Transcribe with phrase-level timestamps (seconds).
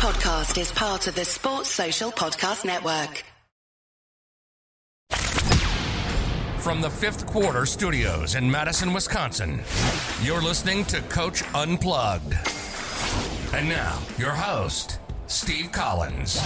[0.00, 3.22] podcast is part of the Sports Social Podcast Network.
[6.62, 9.60] From the fifth quarter studios in Madison, Wisconsin,
[10.22, 12.32] you're listening to Coach Unplugged.
[13.52, 16.38] And now, your host, Steve Collins.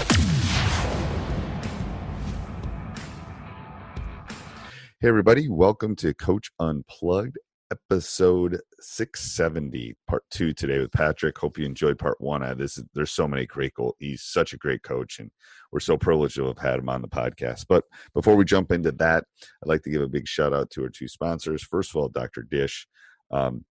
[4.98, 7.38] Hey, everybody, welcome to Coach Unplugged,
[7.70, 11.36] episode 670, part two today with Patrick.
[11.38, 12.42] Hope you enjoyed part one.
[12.42, 13.94] Uh, this is, there's so many great goals.
[13.98, 15.30] He's such a great coach, and
[15.72, 17.66] we're so privileged to have had him on the podcast.
[17.68, 17.84] But
[18.14, 20.90] before we jump into that, I'd like to give a big shout out to our
[20.90, 21.62] two sponsors.
[21.62, 22.42] First of all, Dr.
[22.42, 22.86] Dish.
[23.30, 23.64] Um,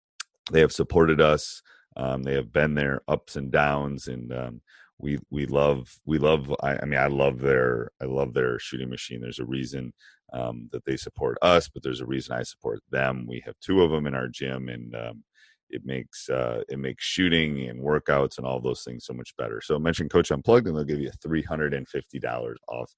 [0.53, 1.63] they have supported us.
[1.97, 4.61] Um, they have been there ups and downs, and um,
[4.99, 6.55] we we love we love.
[6.63, 9.21] I, I, mean, I love their I love their shooting machine.
[9.21, 9.93] There's a reason
[10.33, 13.27] um, that they support us, but there's a reason I support them.
[13.29, 15.25] We have two of them in our gym, and um,
[15.71, 19.61] it makes uh, it makes shooting and workouts and all those things so much better.
[19.61, 22.93] So mention Coach Unplugged, and they'll give you three hundred and fifty dollars off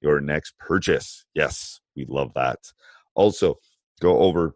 [0.00, 1.24] your next purchase.
[1.34, 2.58] Yes, we love that.
[3.14, 3.56] Also,
[4.00, 4.54] go over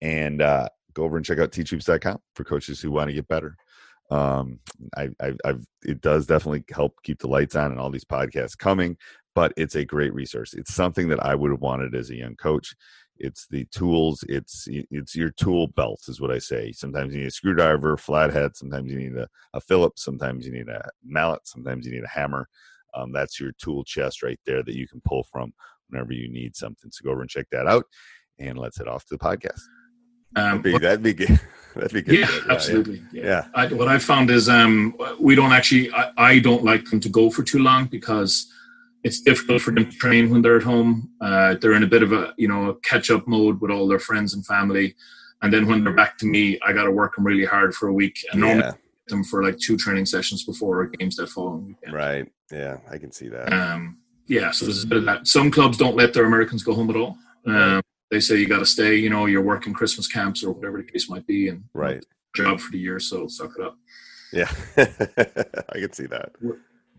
[0.00, 3.56] and uh, go over and check out teachhoops.com for coaches who want to get better.
[4.10, 4.60] Um,
[4.96, 8.58] I, I, I've, it does definitely help keep the lights on and all these podcasts
[8.58, 8.98] coming
[9.34, 10.54] but it's a great resource.
[10.54, 12.74] It's something that I would have wanted as a young coach.
[13.18, 14.24] It's the tools.
[14.28, 16.72] It's it's your tool belt, is what I say.
[16.72, 18.56] Sometimes you need a screwdriver, flathead.
[18.56, 20.04] Sometimes you need a, a Phillips.
[20.04, 21.40] Sometimes you need a mallet.
[21.44, 22.48] Sometimes you need a hammer.
[22.94, 25.52] Um, that's your tool chest right there that you can pull from
[25.88, 26.90] whenever you need something.
[26.90, 27.84] So go over and check that out,
[28.38, 29.60] and let's head off to the podcast.
[30.34, 31.40] Um, that'd, be, that'd be good.
[31.74, 32.18] That'd be good.
[32.18, 33.02] Yeah, yeah absolutely.
[33.12, 33.24] Yeah.
[33.24, 33.44] yeah.
[33.54, 35.90] I, what I found is um, we don't actually.
[35.92, 38.52] I, I don't like them to go for too long because
[39.04, 41.10] it's difficult for them to train when they're at home.
[41.20, 43.98] Uh, they're in a bit of a you know catch up mode with all their
[43.98, 44.94] friends and family,
[45.42, 47.88] and then when they're back to me, I got to work them really hard for
[47.88, 48.54] a week, and yeah.
[48.54, 51.92] normally them for like two training sessions before games that following weekend.
[51.92, 52.26] Right.
[52.50, 53.52] Yeah, I can see that.
[53.52, 55.26] Um, yeah, so there's a bit of that.
[55.26, 57.16] Some clubs don't let their Americans go home at all.
[57.46, 58.96] Um, they say you got to stay.
[58.96, 62.60] You know, you're working Christmas camps or whatever the case might be, and right job
[62.60, 62.98] for the year.
[63.00, 63.76] So suck it up.
[64.32, 66.32] Yeah, I can see that.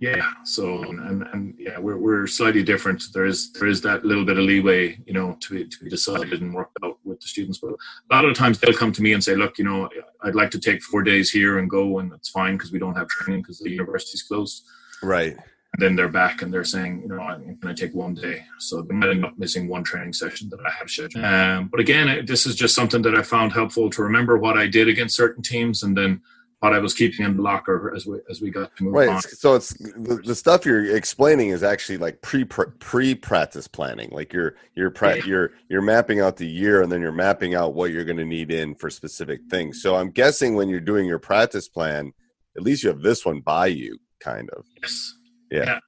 [0.03, 0.34] Yeah.
[0.44, 3.02] So and, and yeah, we're we're slightly different.
[3.14, 6.41] There is there is that little bit of leeway, you know, to to be decided
[6.41, 7.59] and worked out with the students.
[7.59, 9.88] But a lot of the times they'll come to me and say, look, you know,
[10.22, 12.97] I'd like to take four days here and go, and it's fine because we don't
[12.97, 14.66] have training because the university's closed.
[15.02, 15.38] Right.
[15.38, 18.44] And then they're back and they're saying, you know, I'm going to take one day.
[18.59, 21.24] So they might end up missing one training session that I have scheduled.
[21.24, 24.68] Um, but again, this is just something that I found helpful to remember what I
[24.68, 26.22] did against certain teams and then
[26.63, 29.09] what I was keeping in the locker as we as we got to move right.
[29.09, 29.22] on.
[29.22, 34.07] So it's the, the stuff you're explaining is actually like pre pre practice planning.
[34.13, 35.25] Like you're you're pra- yeah.
[35.25, 38.25] you're you're mapping out the year and then you're mapping out what you're going to
[38.25, 39.81] need in for specific things.
[39.81, 42.13] So I'm guessing when you're doing your practice plan,
[42.56, 44.63] at least you have this one by you, kind of.
[44.81, 45.16] Yes.
[45.52, 45.66] Yeah.
[45.66, 45.79] yeah.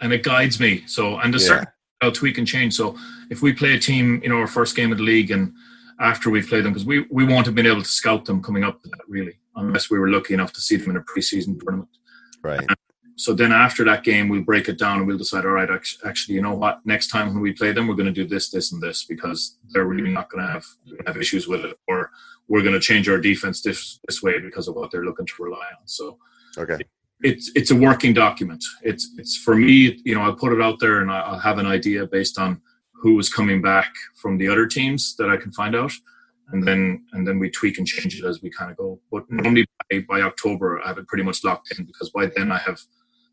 [0.00, 0.84] And it guides me.
[0.86, 1.46] So and the yeah.
[1.46, 1.66] certain
[2.02, 2.74] I'll tweak and change.
[2.74, 2.96] So
[3.30, 5.52] if we play a team, you know, our first game of the league and
[6.00, 8.64] after we've played them, because we, we won't have been able to scout them coming
[8.64, 11.60] up to that really unless we were lucky enough to see them in a preseason
[11.60, 11.88] tournament.
[12.42, 12.66] Right.
[13.16, 15.68] so then after that game, we'll break it down and we'll decide, all right,
[16.06, 16.80] actually, you know what?
[16.86, 19.58] Next time when we play them, we're going to do this, this, and this because
[19.70, 20.64] they're really not going to have
[21.06, 22.10] have issues with it, or
[22.48, 25.42] we're going to change our defense this this way because of what they're looking to
[25.42, 25.86] rely on.
[25.86, 26.18] So,
[26.56, 26.76] okay.
[26.80, 26.88] It,
[27.22, 28.64] it's it's a working document.
[28.82, 31.66] It's it's for me, you know, I'll put it out there and I'll have an
[31.66, 32.62] idea based on
[33.00, 35.92] who is coming back from the other teams that I can find out
[36.52, 39.00] and then and then we tweak and change it as we kind of go.
[39.10, 42.50] But normally by, by October, I have it pretty much locked in because by then
[42.52, 42.80] I have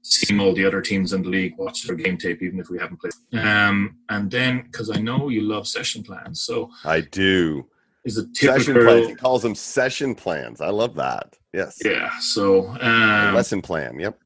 [0.01, 2.79] seen all the other teams in the league, watched their game tape, even if we
[2.79, 3.43] haven't played.
[3.43, 7.67] Um, and then because I know you love session plans, so I do.
[8.05, 9.07] Is a typical session plans?
[9.07, 10.61] He calls them session plans.
[10.61, 11.35] I love that.
[11.53, 11.77] Yes.
[11.83, 12.09] Yeah.
[12.19, 13.99] So um, lesson plan.
[13.99, 14.17] Yep.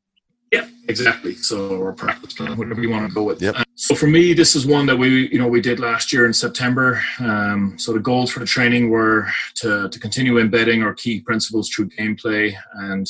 [0.51, 1.35] Yeah, exactly.
[1.35, 3.41] So or practice plan, whatever you want to go with.
[3.41, 3.55] Yep.
[3.75, 6.33] So for me, this is one that we, you know, we did last year in
[6.33, 7.01] September.
[7.19, 11.69] Um, so the goals for the training were to, to continue embedding our key principles
[11.69, 12.53] through gameplay.
[12.73, 13.07] And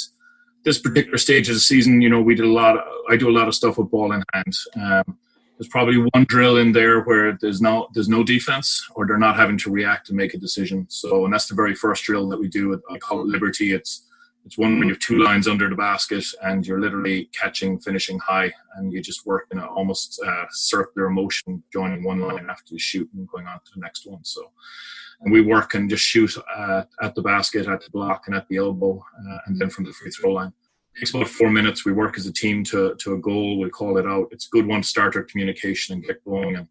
[0.63, 2.77] this particular stage of the season, you know, we did a lot.
[2.77, 4.53] Of, I do a lot of stuff with ball in hand.
[4.75, 5.17] Um,
[5.57, 9.35] there's probably one drill in there where there's no there's no defense, or they're not
[9.35, 10.87] having to react and make a decision.
[10.89, 12.81] So, and that's the very first drill that we do.
[12.89, 13.73] I call it Liberty.
[13.73, 14.07] It's
[14.45, 18.17] it's one where you have two lines under the basket and you're literally catching, finishing
[18.19, 22.73] high, and you just work in an almost uh, circular motion, joining one line after
[22.73, 24.23] you shoot and going on to the next one.
[24.23, 24.51] So,
[25.21, 28.47] and we work and just shoot uh, at the basket, at the block, and at
[28.47, 30.53] the elbow, uh, and then from the free throw line.
[30.95, 31.85] It takes about four minutes.
[31.85, 33.59] We work as a team to to a goal.
[33.59, 34.27] We call it out.
[34.31, 36.55] It's a good one to start our communication and get going.
[36.55, 36.67] And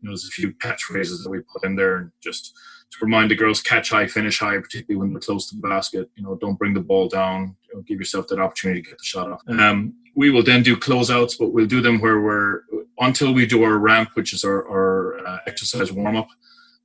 [0.00, 2.52] you know, there's a few catchphrases that we put in there and just
[2.90, 6.10] to remind the girls catch high, finish high, particularly when they're close to the basket.
[6.16, 7.56] You know, don't bring the ball down.
[7.68, 9.42] You know, give yourself that opportunity to get the shot off.
[9.48, 12.62] Um, we will then do closeouts, but we'll do them where we're
[12.98, 16.28] until we do our ramp, which is our, our uh, exercise warm up.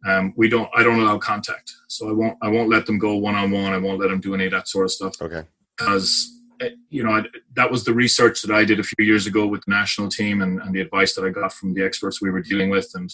[0.05, 0.69] Um, we don't.
[0.75, 2.37] I don't allow contact, so I won't.
[2.41, 3.73] I won't let them go one on one.
[3.73, 5.15] I won't let them do any of that sort of stuff.
[5.19, 5.41] Okay.
[5.75, 7.23] Because eh, you know
[7.55, 10.41] that was the research that I did a few years ago with the national team
[10.43, 13.11] and, and the advice that I got from the experts we were dealing with, and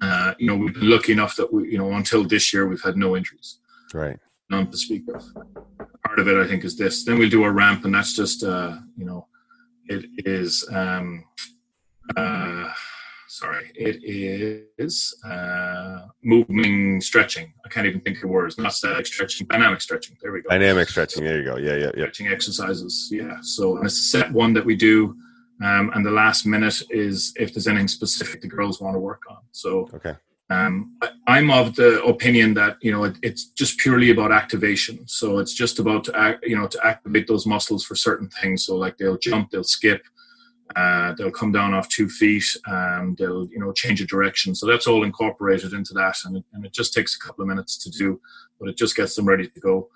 [0.00, 2.82] uh, you know we've been lucky enough that we, you know, until this year we've
[2.82, 3.58] had no injuries.
[3.94, 4.18] Right.
[4.50, 5.24] None to speak of.
[6.06, 7.04] Part of it, I think, is this.
[7.04, 9.26] Then we'll do a ramp, and that's just, uh, you know,
[9.86, 10.66] it is.
[10.72, 11.24] Um,
[12.16, 12.72] uh,
[13.28, 17.52] sorry, it is uh, moving stretching.
[17.64, 18.56] I can't even think of words.
[18.58, 20.16] Not static stretching, dynamic stretching.
[20.22, 20.48] There we go.
[20.48, 21.24] Dynamic stretching.
[21.24, 21.56] There you go.
[21.56, 21.90] Yeah, yeah, yeah.
[21.90, 23.08] Stretching exercises.
[23.10, 23.36] Yeah.
[23.42, 25.14] So and it's a set one that we do,
[25.62, 29.22] um, and the last minute is if there's anything specific the girls want to work
[29.28, 29.38] on.
[29.52, 30.14] So okay.
[30.50, 30.96] Um,
[31.26, 35.06] I, am of the opinion that you know it, it's just purely about activation.
[35.06, 38.64] So it's just about to act, you know to activate those muscles for certain things.
[38.64, 40.02] So like they'll jump, they'll skip,
[40.74, 44.54] uh, they'll come down off two feet, and they'll you know change a direction.
[44.54, 47.48] So that's all incorporated into that, and it, and it just takes a couple of
[47.48, 48.18] minutes to do,
[48.58, 49.90] but it just gets them ready to go.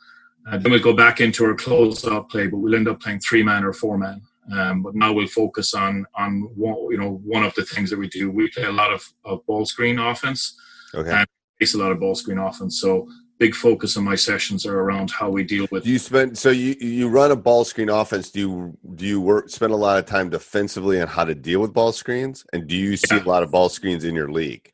[0.47, 3.45] Uh, then we'll go back into our close-out play, but we'll end up playing three
[3.45, 4.21] man or four man.
[4.51, 7.99] Um, but now we'll focus on on one, you know one of the things that
[7.99, 8.31] we do.
[8.31, 10.59] We play a lot of, of ball screen offense,
[10.95, 11.11] okay.
[11.11, 11.27] and
[11.61, 12.81] face a lot of ball screen offense.
[12.81, 13.09] So
[13.39, 15.87] big focus in my sessions are around how we deal with.
[15.87, 18.31] You spend so you you run a ball screen offense?
[18.31, 21.61] Do you do you work spend a lot of time defensively on how to deal
[21.61, 22.45] with ball screens?
[22.53, 23.25] And do you see yeah.
[23.25, 24.73] a lot of ball screens in your league?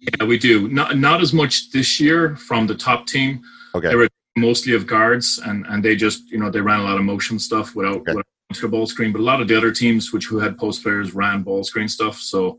[0.00, 0.68] Yeah, we do.
[0.68, 3.42] Not not as much this year from the top team.
[3.74, 3.88] Okay.
[3.88, 6.98] They were mostly of guards, and and they just you know they ran a lot
[6.98, 7.96] of motion stuff without.
[7.96, 8.12] Okay.
[8.12, 10.58] without to the ball screen, but a lot of the other teams which who had
[10.58, 12.18] post players ran ball screen stuff.
[12.18, 12.58] So,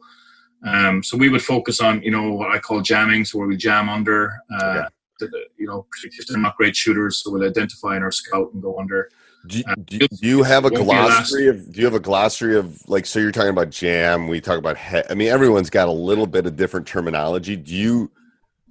[0.66, 3.58] um, so we would focus on you know what I call jamming, so where we
[3.58, 4.34] jam under.
[4.52, 4.88] Uh, yeah.
[5.20, 8.62] the, you know, if they're not great shooters, so we'll identify in our scout and
[8.62, 9.10] go under.
[9.46, 11.72] Do you, uh, do, do you have a glossary of?
[11.72, 13.06] Do you have a glossary of like?
[13.06, 14.28] So you're talking about jam.
[14.30, 14.78] We talk about.
[14.78, 17.58] He, I mean, everyone's got a little bit of different terminology.
[17.58, 18.12] Do you?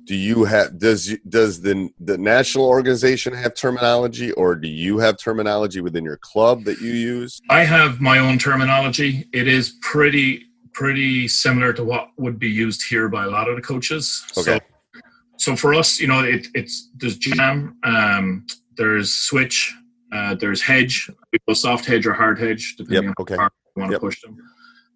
[0.04, 5.16] Do you have does does the the national organization have terminology or do you have
[5.16, 10.44] terminology within your club that you use i have my own terminology it is pretty
[10.72, 14.58] pretty similar to what would be used here by a lot of the coaches okay.
[14.58, 15.00] so
[15.36, 18.46] so for us you know it, it's there's jam um,
[18.76, 19.74] there's switch
[20.12, 23.34] uh, there's hedge we go soft hedge or hard hedge depending yep, okay.
[23.34, 24.00] on how hard we want yep.
[24.00, 24.36] to push them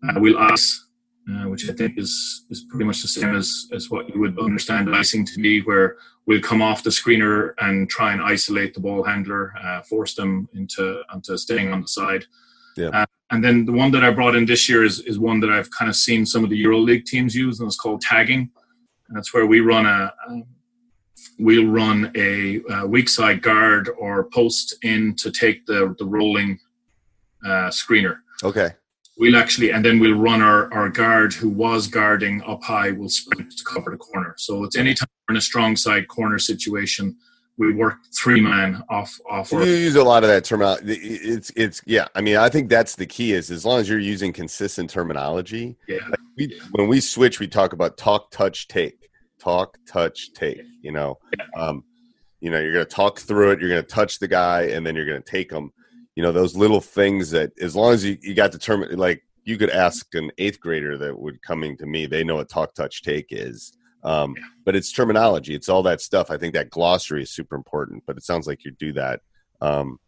[0.09, 0.86] uh, we'll ice
[1.29, 4.39] uh, which I think is is pretty much the same as as what you would
[4.39, 5.97] understand icing to be, where
[6.27, 10.49] we'll come off the screener and try and isolate the ball handler, uh, force them
[10.55, 12.25] into into staying on the side.
[12.77, 12.89] Yeah.
[12.89, 15.51] Uh, and then the one that I brought in this year is is one that
[15.51, 18.51] I've kind of seen some of the EuroLeague teams use, and it's called tagging.
[19.09, 20.13] And that's where we run a.
[20.29, 20.43] a
[21.39, 26.59] we'll run a, a, weak side guard or post in to take the the rolling
[27.45, 28.19] uh, screener.
[28.45, 28.71] Okay
[29.19, 33.09] we'll actually and then we'll run our, our guard who was guarding up high will
[33.09, 37.17] sprint to cover the corner so it's anytime we're in a strong side corner situation
[37.59, 41.81] we work three man off off you use a lot of that terminology it's it's
[41.87, 44.91] yeah i mean i think that's the key is as long as you're using consistent
[44.91, 46.63] terminology yeah, like we, yeah.
[46.73, 49.09] when we switch we talk about talk touch take
[49.39, 51.45] talk touch take you know yeah.
[51.61, 51.83] um
[52.41, 54.87] you know you're going to talk through it you're going to touch the guy and
[54.87, 55.73] then you're going to take them
[56.17, 59.57] you know those little things that as long as you, you got determined like you
[59.57, 63.03] could ask an eighth grader that would coming to me they know what talk touch
[63.03, 63.73] take is.
[64.03, 64.45] Um, yeah.
[64.65, 66.31] but it's terminology it's all that stuff.
[66.31, 69.21] I think that glossary is super important but it sounds like you do that.
[69.61, 70.01] Um,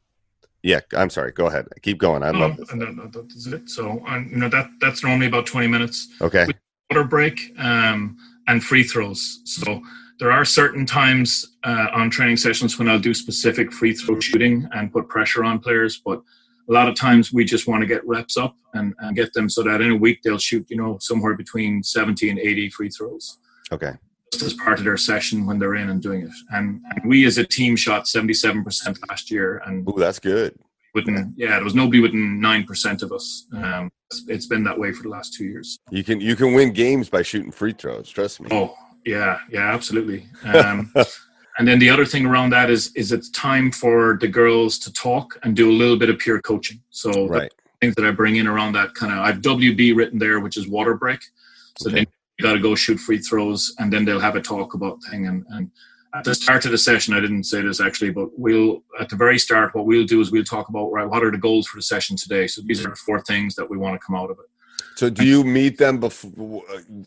[0.65, 1.67] yeah i'm sorry go ahead.
[1.83, 2.75] Keep going i love this.
[2.75, 3.71] no, no, that's it.
[3.71, 6.09] So um, you know that that's normally about 20 minutes.
[6.21, 6.47] Okay.
[6.91, 9.41] Water break um, and free throws.
[9.45, 9.83] So
[10.19, 14.69] there are certain times uh, on training sessions when I'll do specific free throw shooting
[14.73, 16.21] and put pressure on players, but
[16.69, 19.49] a lot of times we just want to get reps up and, and get them
[19.49, 22.91] so that in a week they'll shoot, you know, somewhere between 70 and 80 free
[22.91, 23.39] throws.
[23.73, 23.93] Okay.
[24.33, 26.31] Just as part of their session when they're in and doing it.
[26.51, 29.63] And, and we as a team shot 77% last year.
[29.65, 30.59] And Ooh, that's good.
[30.95, 33.47] Within, yeah, there was nobody within 9% of us.
[33.55, 33.91] Um,
[34.27, 35.79] it's been that way for the last two years.
[35.91, 38.11] You can, you can win games by shooting free throws.
[38.11, 38.49] Trust me.
[38.51, 38.75] Oh,
[39.09, 40.27] yeah, yeah, absolutely.
[40.45, 40.93] Um,
[41.59, 44.93] and then the other thing around that is is it's time for the girls to
[44.93, 46.81] talk and do a little bit of peer coaching.
[46.91, 47.53] So right.
[47.81, 50.69] things that I bring in around that kind of I've WB written there, which is
[50.69, 51.21] water break.
[51.79, 51.97] So okay.
[51.97, 52.07] then
[52.39, 55.27] you got to go shoot free throws, and then they'll have a talk about thing.
[55.27, 55.71] And, and
[56.15, 59.17] at the start of the session, I didn't say this actually, but we'll at the
[59.17, 61.79] very start, what we'll do is we'll talk about right, what are the goals for
[61.79, 62.47] the session today.
[62.47, 64.47] So these are the four things that we want to come out of it.
[64.99, 66.65] So do you meet them before?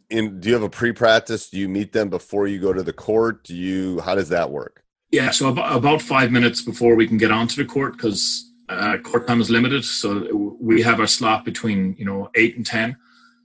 [0.10, 1.50] In do you have a pre-practice?
[1.50, 3.44] Do you meet them before you go to the court?
[3.44, 4.00] Do you?
[4.00, 4.86] How does that work?
[5.12, 8.98] Yeah, so about, about five minutes before we can get onto the court because uh,
[9.00, 9.84] court time is limited.
[9.84, 12.96] So we have our slot between you know eight and ten.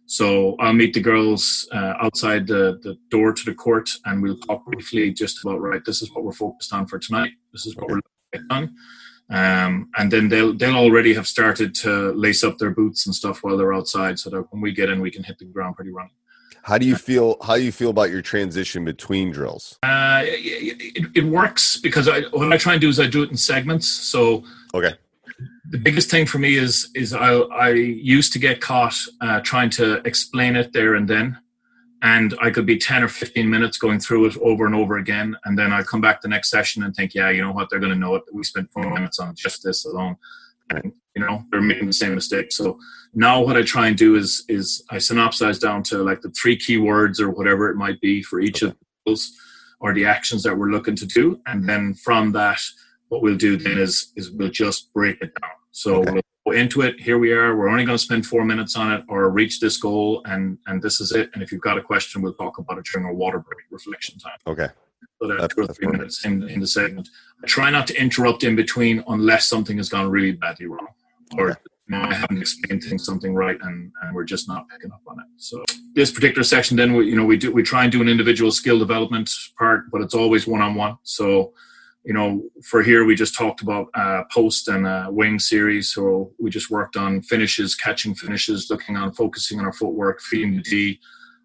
[0.04, 4.38] So I'll meet the girls uh, outside the, the door to the court, and we'll
[4.38, 5.84] talk briefly just about right.
[5.84, 7.32] This is what we're focused on for tonight.
[7.52, 8.68] This is what we're looking at
[9.30, 13.42] um, and then they'll they'll already have started to lace up their boots and stuff
[13.42, 15.90] while they're outside, so that when we get in, we can hit the ground pretty
[15.90, 16.12] running.
[16.62, 17.36] How do you feel?
[17.42, 19.78] How do you feel about your transition between drills?
[19.82, 23.30] Uh, it, it, works because I, what I try and do is I do it
[23.30, 23.88] in segments.
[23.88, 24.94] So okay,
[25.70, 29.70] the biggest thing for me is is I, I used to get caught uh, trying
[29.70, 31.38] to explain it there and then,
[32.06, 35.36] and I could be 10 or 15 minutes going through it over and over again.
[35.44, 37.68] And then I come back the next session and think, yeah, you know what?
[37.68, 38.22] They're going to know it.
[38.32, 40.16] We spent four minutes on just this alone.
[40.70, 42.52] And, you know, they're making the same mistake.
[42.52, 42.78] So
[43.12, 46.56] now what I try and do is, is I synopsize down to like the three
[46.56, 49.32] key words or whatever it might be for each of those
[49.80, 51.40] or the actions that we're looking to do.
[51.46, 52.60] And then from that,
[53.08, 55.50] what we'll do then is, is we'll just break it down.
[55.76, 56.10] So okay.
[56.10, 56.98] we'll go into it.
[56.98, 57.54] Here we are.
[57.54, 60.80] We're only going to spend four minutes on it or reach this goal, and and
[60.80, 61.28] this is it.
[61.34, 64.18] And if you've got a question, we'll talk about it during our water break reflection
[64.18, 64.38] time.
[64.46, 64.68] Okay.
[65.20, 67.10] So that two or three minutes in, in the segment.
[67.44, 70.88] I try not to interrupt in between unless something has gone really badly wrong,
[71.36, 71.60] or okay.
[71.90, 75.02] you know, I haven't explained things something right, and, and we're just not picking up
[75.06, 75.26] on it.
[75.36, 75.62] So
[75.94, 78.50] this particular section, then we you know we do we try and do an individual
[78.50, 79.28] skill development
[79.58, 80.96] part, but it's always one on one.
[81.02, 81.52] So
[82.06, 85.92] you know, for here we just talked about uh, post and uh, wing series.
[85.92, 90.54] So we just worked on finishes, catching finishes, looking on focusing on our footwork, feeding
[90.54, 91.00] the D.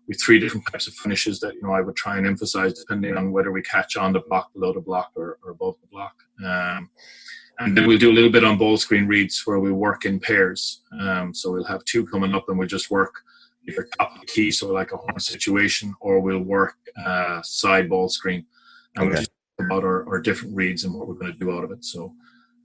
[0.07, 3.17] We three different types of finishes that you know I would try and emphasize depending
[3.17, 6.13] on whether we catch on the block, below the block, or, or above the block.
[6.45, 6.91] Um,
[7.59, 10.19] and then we'll do a little bit on ball screen reads where we work in
[10.19, 10.81] pairs.
[10.99, 13.13] Um, so we'll have two coming up and we'll just work
[13.67, 17.89] either top of the key, so like a horn situation, or we'll work uh, side
[17.89, 18.45] ball screen.
[18.95, 19.09] And okay.
[19.09, 19.31] we'll just
[19.65, 21.83] about our, our different reads and what we're going to do out of it.
[21.83, 22.13] So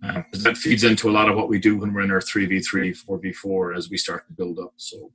[0.02, 2.96] um, that feeds into a lot of what we do when we're in our 3v3,
[3.04, 4.72] 4v4 as we start to build up.
[4.76, 5.10] So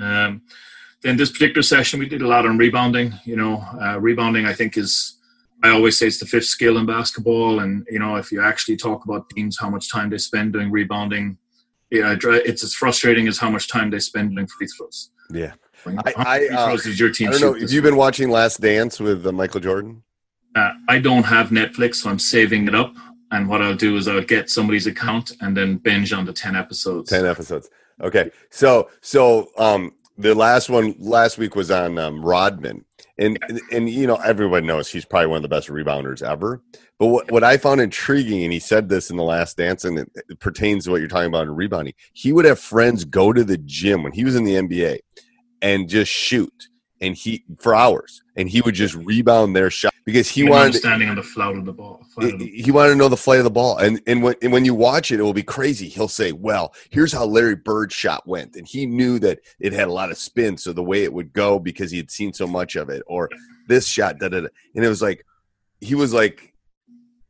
[0.00, 0.42] um,
[1.02, 3.12] then this particular session, we did a lot on rebounding.
[3.24, 5.18] You know, uh, rebounding, I think, is,
[5.62, 7.60] I always say it's the fifth skill in basketball.
[7.60, 10.70] And, you know, if you actually talk about teams, how much time they spend doing
[10.70, 11.38] rebounding,
[11.90, 15.10] yeah, it's as frustrating as how much time they spend doing free throws.
[15.30, 15.52] Yeah.
[15.86, 17.60] I, I, uh, your team I don't know.
[17.60, 20.02] Have you been watching Last Dance with uh, Michael Jordan?
[20.54, 22.94] Uh, I don't have Netflix, so I'm saving it up.
[23.30, 26.54] And what I'll do is I'll get somebody's account and then binge on the ten
[26.54, 27.10] episodes.
[27.10, 27.68] Ten episodes.
[28.00, 28.30] Okay.
[28.50, 32.84] So so um the last one last week was on um, Rodman,
[33.18, 36.62] and, and and you know everyone knows he's probably one of the best rebounders ever.
[36.98, 39.98] But what, what I found intriguing, and he said this in the last dance, and
[39.98, 41.94] it, it pertains to what you're talking about in rebounding.
[42.12, 45.00] He would have friends go to the gym when he was in the NBA
[45.60, 46.68] and just shoot
[47.00, 51.08] and he for hours and he would just rebound their shot because he wanted standing
[51.08, 52.04] on the float of the ball.
[52.16, 54.52] Of the he wanted to know the flight of the ball, and and when and
[54.52, 55.88] when you watch it, it will be crazy.
[55.88, 59.88] He'll say, "Well, here's how Larry Bird's shot went," and he knew that it had
[59.88, 62.46] a lot of spin, so the way it would go because he had seen so
[62.46, 63.30] much of it, or
[63.66, 65.24] this shot, da da da, and it was like
[65.80, 66.52] he was like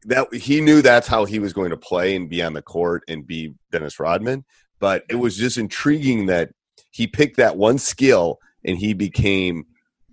[0.06, 0.32] that.
[0.34, 3.26] He knew that's how he was going to play and be on the court and
[3.26, 4.44] be Dennis Rodman,
[4.80, 6.50] but it was just intriguing that
[6.90, 9.66] he picked that one skill and he became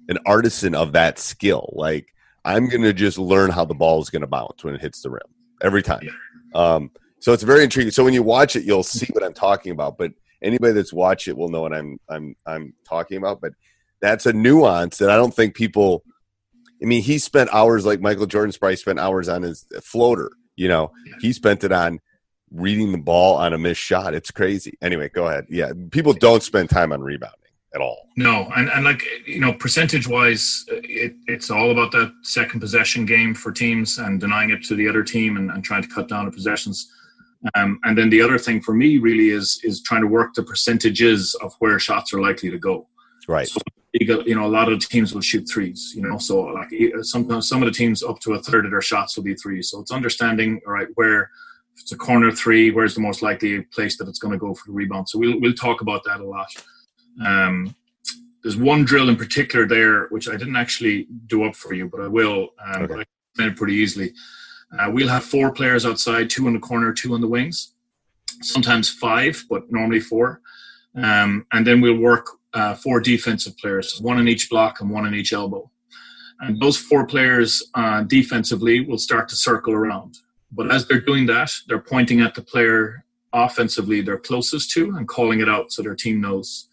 [0.09, 1.73] an artisan of that skill.
[1.75, 4.81] Like I'm going to just learn how the ball is going to bounce when it
[4.81, 5.21] hits the rim
[5.61, 6.07] every time.
[6.53, 7.91] Um, so it's very intriguing.
[7.91, 9.97] So when you watch it, you'll see what I'm talking about.
[9.97, 13.41] But anybody that's watched it will know what I'm I'm I'm talking about.
[13.41, 13.53] But
[13.99, 16.03] that's a nuance that I don't think people.
[16.81, 20.31] I mean, he spent hours like Michael Jordan's probably spent hours on his floater.
[20.55, 21.99] You know, he spent it on
[22.51, 24.15] reading the ball on a missed shot.
[24.15, 24.77] It's crazy.
[24.81, 25.45] Anyway, go ahead.
[25.47, 27.35] Yeah, people don't spend time on rebound
[27.73, 28.09] at all.
[28.17, 33.05] No, and, and like you know, percentage wise, it, it's all about that second possession
[33.05, 36.09] game for teams and denying it to the other team and, and trying to cut
[36.09, 36.91] down the possessions.
[37.55, 40.43] Um, and then the other thing for me really is is trying to work the
[40.43, 42.87] percentages of where shots are likely to go.
[43.27, 43.47] Right.
[43.47, 43.59] So,
[43.93, 45.93] you know, a lot of the teams will shoot threes.
[45.95, 48.81] You know, so like sometimes some of the teams up to a third of their
[48.81, 49.69] shots will be threes.
[49.69, 51.31] So it's understanding, all right, where
[51.75, 54.53] if it's a corner three, where's the most likely place that it's going to go
[54.53, 55.09] for the rebound.
[55.09, 56.47] So we'll we'll talk about that a lot.
[57.25, 57.75] Um,
[58.43, 62.01] there's one drill in particular there which I didn't actually do up for you, but
[62.01, 62.49] I will.
[62.63, 62.87] Um, okay.
[62.87, 64.13] But I explain it pretty easily.
[64.77, 67.73] Uh, we'll have four players outside, two in the corner, two on the wings.
[68.41, 70.41] Sometimes five, but normally four.
[70.95, 75.05] Um, and then we'll work uh, four defensive players, one in each block and one
[75.05, 75.69] in each elbow.
[76.39, 80.17] And those four players uh, defensively will start to circle around.
[80.51, 85.07] But as they're doing that, they're pointing at the player offensively they're closest to and
[85.07, 86.67] calling it out so their team knows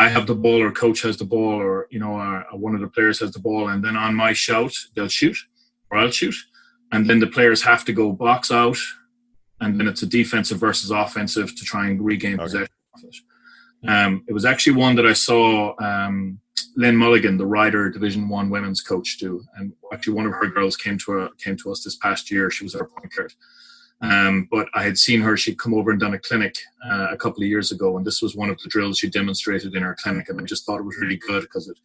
[0.00, 2.80] I have the ball or coach has the ball or you know uh, one of
[2.80, 5.36] the players has the ball and then on my shout they'll shoot
[5.90, 6.34] or I'll shoot
[6.92, 8.78] and then the players have to go box out
[9.60, 12.44] and then it's a defensive versus offensive to try and regain okay.
[12.44, 13.16] possession of it.
[13.88, 16.38] Um, it was actually one that I saw um,
[16.76, 20.76] Lynn Milligan, the Rider Division One women's coach, do, and actually one of her girls
[20.76, 22.50] came to a, came to us this past year.
[22.50, 23.32] She was our point guard,
[24.02, 25.36] um, but I had seen her.
[25.36, 26.56] She'd come over and done a clinic
[26.90, 29.74] uh, a couple of years ago, and this was one of the drills she demonstrated
[29.74, 31.78] in her clinic, and I just thought it was really good because it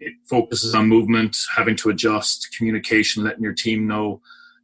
[0.00, 4.20] it focuses on movement, having to adjust, communication, letting your team know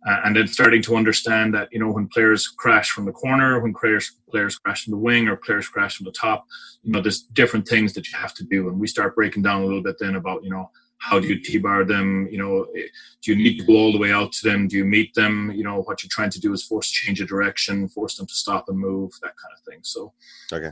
[0.06, 3.60] uh, and then starting to understand that you know when players crash from the corner,
[3.60, 6.46] when players players crash from the wing, or players crash from the top,
[6.82, 9.62] you know there's different things that you have to do, and we start breaking down
[9.62, 12.28] a little bit then about you know how do you t-bar them?
[12.30, 12.88] You know eh,
[13.22, 14.68] do you need to go all the way out to them?
[14.68, 15.52] Do you meet them?
[15.54, 18.34] You know what you're trying to do is force change of direction force them to
[18.34, 19.80] stop and move that kind of thing.
[19.82, 20.12] So
[20.52, 20.70] okay.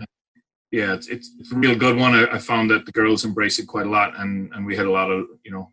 [0.71, 2.15] yeah it's, it's, it's a real good one.
[2.15, 4.87] I, I, found that the girls embrace it quite a lot and and we had
[4.87, 5.73] a lot of you know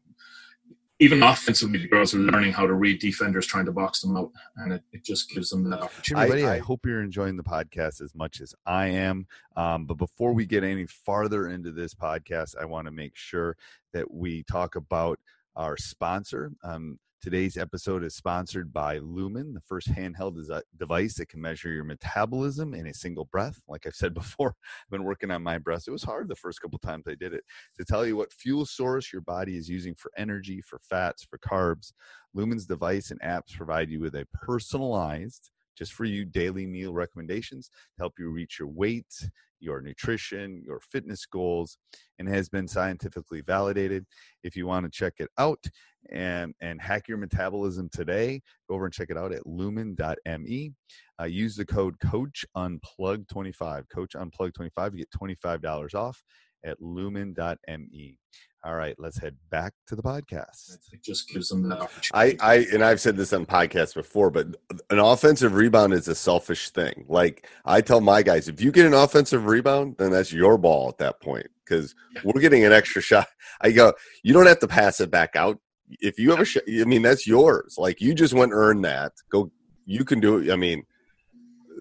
[1.03, 4.31] even offensively, the girls are learning how to read defenders trying to box them out,
[4.55, 6.43] and it, it just gives them that opportunity.
[6.43, 9.27] I, I, hope you're enjoying the podcast as much as I am.
[9.57, 13.57] Um, but before we get any farther into this podcast, I want to make sure
[13.91, 15.19] that we talk about
[15.57, 16.53] our sponsor.
[16.63, 20.46] Um, Today's episode is sponsored by Lumen, the first handheld
[20.77, 23.62] device that can measure your metabolism in a single breath.
[23.65, 25.86] Like I've said before, I've been working on my breath.
[25.88, 27.46] It was hard the first couple times I did it
[27.77, 31.38] to tell you what fuel source your body is using for energy, for fats, for
[31.38, 31.94] carbs.
[32.34, 37.70] Lumen's device and apps provide you with a personalized, just for you, daily meal recommendations
[37.70, 39.30] to help you reach your weight,
[39.63, 41.77] your nutrition, your fitness goals,
[42.20, 44.05] and has been scientifically validated.
[44.43, 45.63] If you want to check it out
[46.12, 50.74] and, and hack your metabolism today, go over and check it out at lumen.me.
[51.20, 56.22] Uh, use the code Coach Unplug 25 Coach Unplug 25 You get $25 off
[56.65, 58.17] at lumen.me.
[58.65, 60.77] All right, let's head back to the podcast.
[60.93, 62.39] It just gives them that opportunity.
[62.39, 64.55] I, I and I've said this on podcasts before, but
[64.89, 67.03] an offensive rebound is a selfish thing.
[67.10, 70.88] Like I tell my guys, if you get an offensive rebound, then that's your ball
[70.88, 72.22] at that point because yeah.
[72.24, 73.27] we're getting an extra shot.
[73.59, 73.92] I go,
[74.24, 75.59] you don't have to pass it back out.
[76.00, 77.75] If you have a shot, I mean, that's yours.
[77.77, 79.11] Like you just went earn that.
[79.29, 79.51] Go,
[79.85, 80.50] you can do it.
[80.50, 80.83] I mean,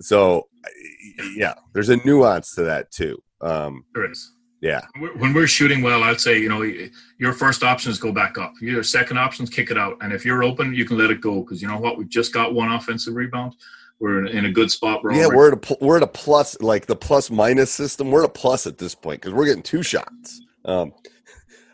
[0.00, 0.48] so
[1.37, 3.22] yeah, there's a nuance to that too.
[3.40, 4.81] Um, there is yeah.
[5.16, 6.62] When we're shooting well, I'd say, you know,
[7.18, 8.55] your first option is go back up.
[8.61, 9.98] Your second option is kick it out.
[10.01, 11.98] And if you're open, you can let it go because you know what?
[11.98, 13.57] We've just got one offensive rebound.
[13.98, 15.03] We're in a good spot.
[15.03, 18.12] We're yeah, we're at a we're at a plus, like the plus minus system.
[18.12, 20.40] We're at a plus at this point because we're getting two shots.
[20.64, 20.92] Um,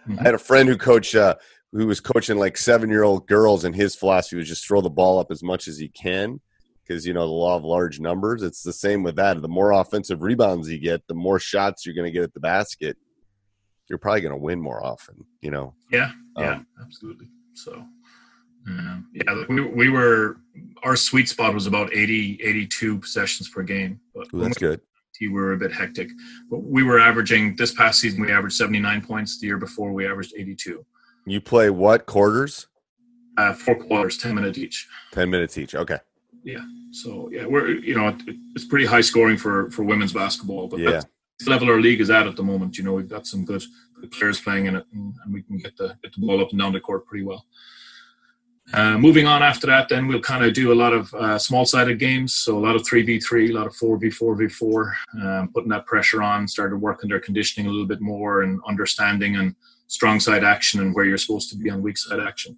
[0.08, 0.18] mm-hmm.
[0.18, 1.36] I had a friend who coached, uh,
[1.72, 4.90] who was coaching like seven year old girls, and his philosophy was just throw the
[4.90, 6.40] ball up as much as he can
[6.88, 8.42] because you know the law of large numbers.
[8.42, 9.40] It's the same with that.
[9.40, 12.40] The more offensive rebounds you get, the more shots you're going to get at the
[12.40, 12.96] basket.
[13.88, 15.24] You're probably going to win more often.
[15.40, 15.74] You know.
[15.90, 16.12] Yeah.
[16.36, 16.54] Yeah.
[16.54, 17.28] Um, absolutely.
[17.54, 17.84] So.
[19.14, 20.38] yeah, we, we were
[20.82, 24.00] our sweet spot was about 80, 82 possessions per game.
[24.14, 24.80] But Ooh, that's good.
[25.20, 26.10] We were a bit hectic,
[26.48, 28.20] but we were averaging this past season.
[28.20, 29.40] We averaged seventy nine points.
[29.40, 30.86] The year before, we averaged eighty two.
[31.26, 32.68] You play what quarters?
[33.36, 34.86] Uh, four quarters, ten minutes each.
[35.10, 35.74] Ten minutes each.
[35.74, 35.98] Okay.
[36.44, 36.60] Yeah.
[36.90, 38.16] So yeah, we're you know
[38.54, 41.02] it's pretty high scoring for for women's basketball, but yeah.
[41.40, 42.78] the level our league is at at the moment.
[42.78, 43.62] You know, we've got some good,
[44.00, 46.50] good players playing in it, and, and, we can get the get the ball up
[46.50, 47.44] and down the court pretty well.
[48.72, 51.98] Uh, moving on after that, then we'll kind of do a lot of uh, small-sided
[51.98, 54.46] games, so a lot of three v three, a lot of four v four v
[54.48, 56.46] four, um, putting that pressure on.
[56.46, 59.54] Started working their conditioning a little bit more and understanding and
[59.86, 62.56] strong side action and where you're supposed to be on weak side action.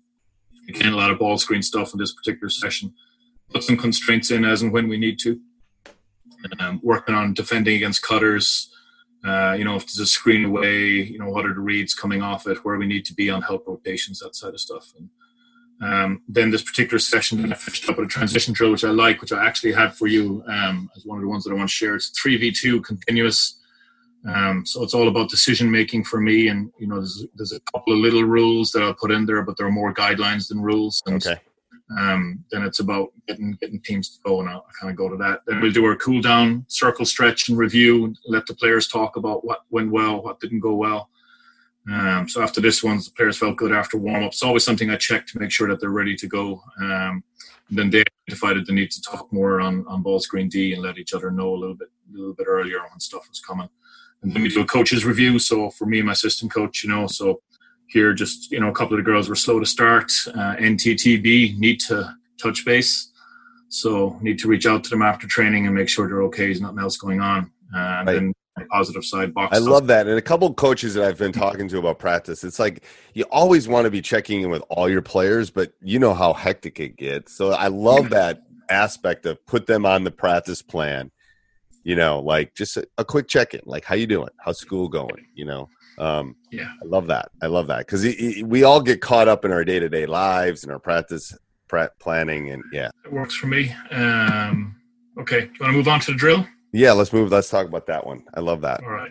[0.68, 2.92] Again, a lot of ball screen stuff in this particular session
[3.52, 5.40] put some constraints in as and when we need to.
[6.58, 8.70] Um, working on defending against cutters.
[9.26, 12.22] Uh, you know, if there's a screen away, you know, what are the reads coming
[12.22, 14.90] off it, where we need to be on help rotations, that side of stuff.
[14.96, 15.10] And
[15.82, 18.90] um, then this particular session, then I finished up with a transition drill, which I
[18.90, 21.56] like, which I actually had for you um, as one of the ones that I
[21.56, 21.94] want to share.
[21.94, 23.58] It's 3v2 continuous.
[24.26, 26.48] Um, so it's all about decision making for me.
[26.48, 29.42] And, you know, there's, there's a couple of little rules that I'll put in there,
[29.42, 31.02] but there are more guidelines than rules.
[31.04, 31.40] And okay
[31.98, 35.16] um, then it's about getting getting teams to go, and I'll, kind of go to
[35.16, 35.40] that.
[35.46, 38.14] Then we'll do our cool down, circle, stretch, and review.
[38.26, 41.10] Let the players talk about what went well, what didn't go well.
[41.90, 44.32] Um, so after this one, the players felt good after warm up.
[44.32, 46.62] It's always something I check to make sure that they're ready to go.
[46.80, 47.24] Um,
[47.70, 50.98] then they identified the need to talk more on, on ball screen D and let
[50.98, 53.68] each other know a little bit a little bit earlier when stuff was coming.
[54.22, 55.38] And then we do a coaches review.
[55.38, 57.40] So for me and my assistant coach, you know, so
[57.90, 61.58] here just you know a couple of the girls were slow to start uh, nttb
[61.58, 63.10] need to touch base
[63.70, 66.46] So need to reach out to them after training and make sure they're okay.
[66.46, 67.52] There's nothing else going on.
[67.72, 68.14] And right.
[68.14, 69.56] then the positive side box.
[69.56, 70.08] I love that.
[70.08, 73.24] And a couple of coaches that I've been talking to about practice, it's like you
[73.30, 76.80] always want to be checking in with all your players, but you know how hectic
[76.80, 77.32] it gets.
[77.32, 81.12] So I love that aspect of put them on the practice plan.
[81.84, 84.28] You know, like just a, a quick check in, like how you doing?
[84.44, 85.26] How's school going?
[85.34, 85.68] You know,
[86.00, 87.30] um, yeah, I love that.
[87.42, 88.02] I love that because
[88.42, 91.36] we all get caught up in our day to day lives and our practice
[92.00, 93.72] planning, and yeah, it works for me.
[93.90, 94.80] Um,
[95.18, 96.46] okay, you want to move on to the drill?
[96.72, 97.30] Yeah, let's move.
[97.30, 98.24] Let's talk about that one.
[98.34, 98.82] I love that.
[98.82, 99.10] All right.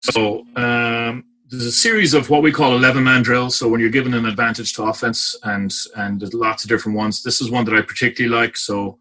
[0.00, 3.56] So um, there's a series of what we call 11 man drills.
[3.56, 7.22] So when you're given an advantage to offense, and and there's lots of different ones.
[7.22, 8.56] This is one that I particularly like.
[8.56, 8.98] So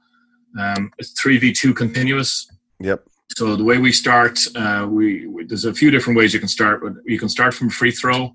[0.59, 2.51] um, it's three v two continuous.
[2.79, 3.03] Yep.
[3.37, 6.47] So the way we start, uh, we, we, there's a few different ways you can
[6.47, 6.81] start.
[6.81, 8.33] But you can start from free throw.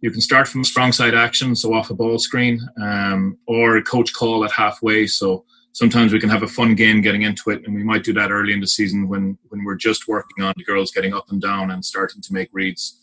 [0.00, 3.82] You can start from a strong side action, so off a ball screen, um, or
[3.82, 5.06] coach call at halfway.
[5.06, 8.14] So sometimes we can have a fun game getting into it, and we might do
[8.14, 11.30] that early in the season when when we're just working on the girls getting up
[11.30, 12.98] and down and starting to make reads.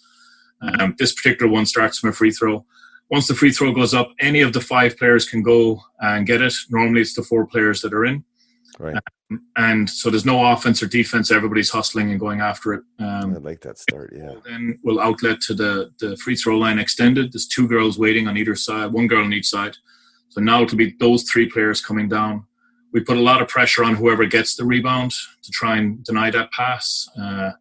[0.61, 2.65] Um, this particular one starts from a free throw.
[3.09, 6.41] Once the free throw goes up, any of the five players can go and get
[6.41, 6.53] it.
[6.69, 8.23] Normally, it's the four players that are in.
[8.79, 8.97] Right.
[9.57, 11.31] And so there's no offense or defense.
[11.31, 12.83] Everybody's hustling and going after it.
[12.99, 14.13] Um, I like that start.
[14.15, 14.35] Yeah.
[14.45, 17.33] Then we'll outlet to the the free throw line extended.
[17.33, 19.75] There's two girls waiting on either side, one girl on each side.
[20.29, 22.45] So now it'll be those three players coming down.
[22.93, 25.11] We put a lot of pressure on whoever gets the rebound
[25.43, 27.07] to try and deny that pass.
[27.19, 27.51] Uh,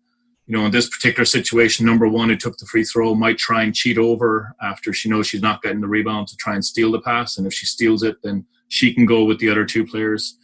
[0.47, 3.65] you know, in this particular situation, number one who took the free throw might try
[3.65, 6.93] and cheat over after she knows she's not getting the rebound to try and steal
[6.93, 7.37] the pass.
[7.37, 10.39] And if she steals it, then she can go with the other two players.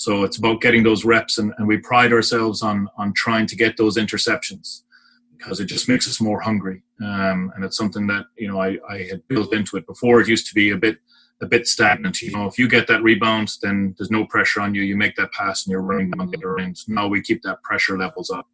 [0.00, 3.54] So it's about getting those reps, and, and we pride ourselves on on trying to
[3.54, 4.82] get those interceptions
[5.36, 6.82] because it just makes us more hungry.
[7.02, 10.22] Um, and it's something that you know I, I had built into it before.
[10.22, 10.96] It used to be a bit
[11.42, 12.22] a bit stagnant.
[12.22, 14.82] You know, if you get that rebound, then there's no pressure on you.
[14.82, 16.78] You make that pass, and you're running down the other end.
[16.88, 18.46] Now we keep that pressure levels up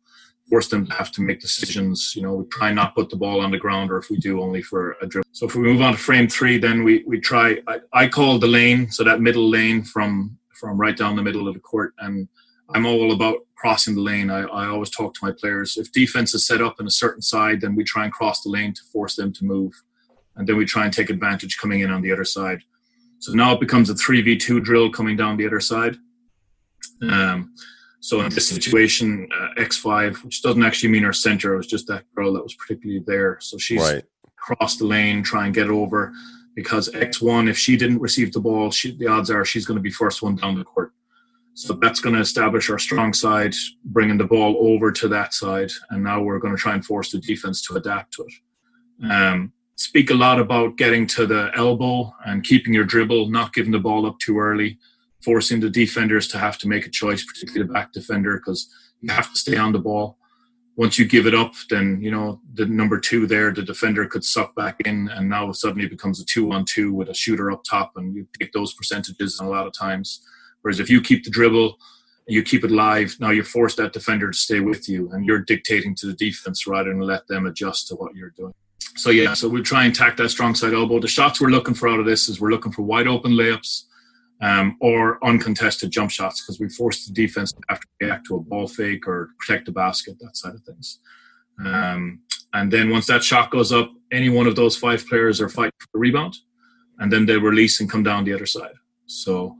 [0.48, 2.12] force them to have to make decisions.
[2.14, 4.40] You know, we try not put the ball on the ground, or if we do,
[4.40, 5.28] only for a dribble.
[5.32, 7.58] So if we move on to frame three, then we we try.
[7.66, 11.48] I, I call the lane, so that middle lane from from right down the middle
[11.48, 12.28] of the court, and
[12.74, 14.30] I'm all about crossing the lane.
[14.30, 15.76] I, I always talk to my players.
[15.76, 18.50] If defense is set up in a certain side, then we try and cross the
[18.50, 19.72] lane to force them to move,
[20.36, 22.60] and then we try and take advantage coming in on the other side.
[23.18, 25.96] So now it becomes a three v two drill coming down the other side.
[27.02, 27.54] Um,
[28.00, 31.88] so in this situation, uh, X5, which doesn't actually mean our center, it was just
[31.88, 33.38] that girl that was particularly there.
[33.40, 34.04] So she's right.
[34.36, 36.12] crossed the lane, try and get over
[36.56, 39.82] because X1, if she didn't receive the ball, she, the odds are she's going to
[39.82, 40.92] be first one down the court.
[41.54, 45.70] So that's going to establish our strong side, bringing the ball over to that side.
[45.90, 49.10] And now we're going to try and force the defense to adapt to it.
[49.10, 53.72] Um, speak a lot about getting to the elbow and keeping your dribble, not giving
[53.72, 54.78] the ball up too early
[55.26, 59.12] forcing the defenders to have to make a choice, particularly the back defender, because you
[59.12, 60.18] have to stay on the ball.
[60.76, 64.22] Once you give it up, then you know the number two there, the defender could
[64.22, 67.92] suck back in, and now suddenly it becomes a two-on-two with a shooter up top,
[67.96, 70.22] and you take those percentages a lot of times.
[70.60, 71.78] Whereas if you keep the dribble,
[72.28, 75.40] you keep it live, now you force that defender to stay with you, and you're
[75.40, 78.52] dictating to the defense rather than let them adjust to what you're doing.
[78.96, 81.00] So yeah, so we'll try and tack that strong side elbow.
[81.00, 83.84] The shots we're looking for out of this is we're looking for wide open layups
[84.40, 88.36] um, or uncontested jump shots because we force the defense to have to react to
[88.36, 91.00] a ball fake or protect the basket, that side of things.
[91.64, 92.20] Um,
[92.52, 95.72] and then once that shot goes up, any one of those five players are fighting
[95.78, 96.36] for the rebound,
[96.98, 98.74] and then they release and come down the other side.
[99.06, 99.56] So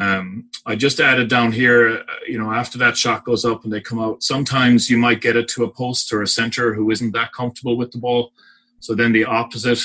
[0.00, 3.72] um, I just added down here, uh, you know, after that shot goes up and
[3.72, 6.90] they come out, sometimes you might get it to a post or a center who
[6.90, 8.32] isn't that comfortable with the ball.
[8.80, 9.80] So then the opposite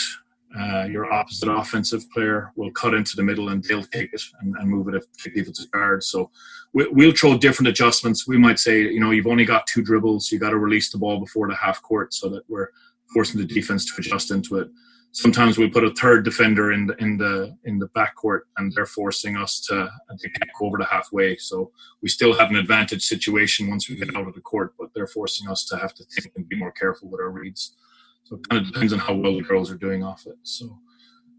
[0.58, 4.56] uh, your opposite offensive player will cut into the middle and they'll take it and,
[4.58, 5.04] and move it if,
[5.36, 6.04] if it's a guard.
[6.04, 6.32] So
[6.74, 8.28] we, will throw different adjustments.
[8.28, 10.32] We might say, you know, you've only got two dribbles.
[10.32, 12.70] You got to release the ball before the half court so that we're
[13.14, 14.70] forcing the defense to adjust into it.
[15.12, 18.86] Sometimes we put a third defender in the in the in the backcourt, and they're
[18.86, 21.36] forcing us to, to kick over the halfway.
[21.38, 21.72] So
[22.04, 25.08] we still have an advantage situation once we get out of the court, but they're
[25.08, 27.76] forcing us to have to think and be more careful with our reads.
[28.24, 30.38] So it kind of depends on how well the girls are doing off it.
[30.44, 30.78] So,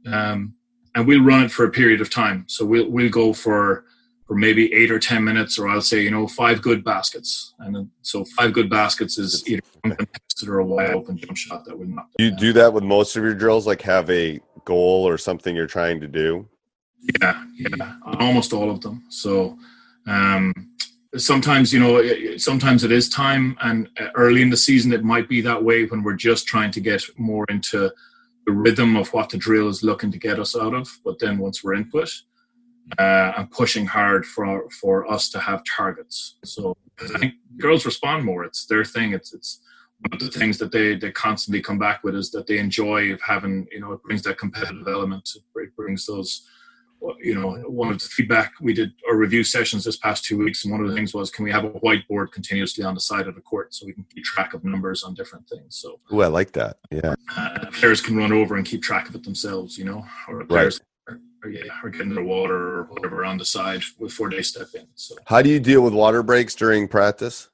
[0.07, 0.55] um,
[0.95, 2.45] and we'll run it for a period of time.
[2.49, 3.85] So we'll we'll go for
[4.27, 7.75] for maybe eight or ten minutes, or I'll say you know five good baskets, and
[7.75, 11.79] then, so five good baskets is either uncontested or a wide open jump shot that
[11.79, 12.09] would knock.
[12.19, 15.67] You do that with most of your drills, like have a goal or something you're
[15.67, 16.49] trying to do.
[17.21, 19.05] Yeah, yeah, almost all of them.
[19.09, 19.57] So.
[20.07, 20.53] Um,
[21.17, 25.41] sometimes you know sometimes it is time and early in the season it might be
[25.41, 27.91] that way when we're just trying to get more into
[28.47, 31.39] the rhythm of what the drill is looking to get us out of but then
[31.39, 32.11] once we're into it
[32.99, 36.39] uh, and pushing hard for for us to have targets.
[36.45, 38.45] So I think girls respond more.
[38.45, 39.13] It's their thing.
[39.13, 39.61] It's it's
[40.09, 43.17] one of the things that they they constantly come back with is that they enjoy
[43.19, 45.29] having you know it brings that competitive element.
[45.55, 46.47] It brings those
[47.21, 50.65] you know one of the feedback we did our review sessions this past two weeks
[50.65, 53.27] and one of the things was can we have a whiteboard continuously on the side
[53.27, 55.77] of the court so we can keep track of numbers on different things?
[55.77, 56.79] So oh i like that.
[56.91, 57.15] Yeah.
[57.37, 60.81] Uh, players can run over and keep track of it themselves you know or players
[61.09, 61.17] right.
[61.17, 64.69] are, are, yeah, are getting their water or whatever on the side before they step
[64.75, 65.15] in so.
[65.27, 67.49] How do you deal with water breaks during practice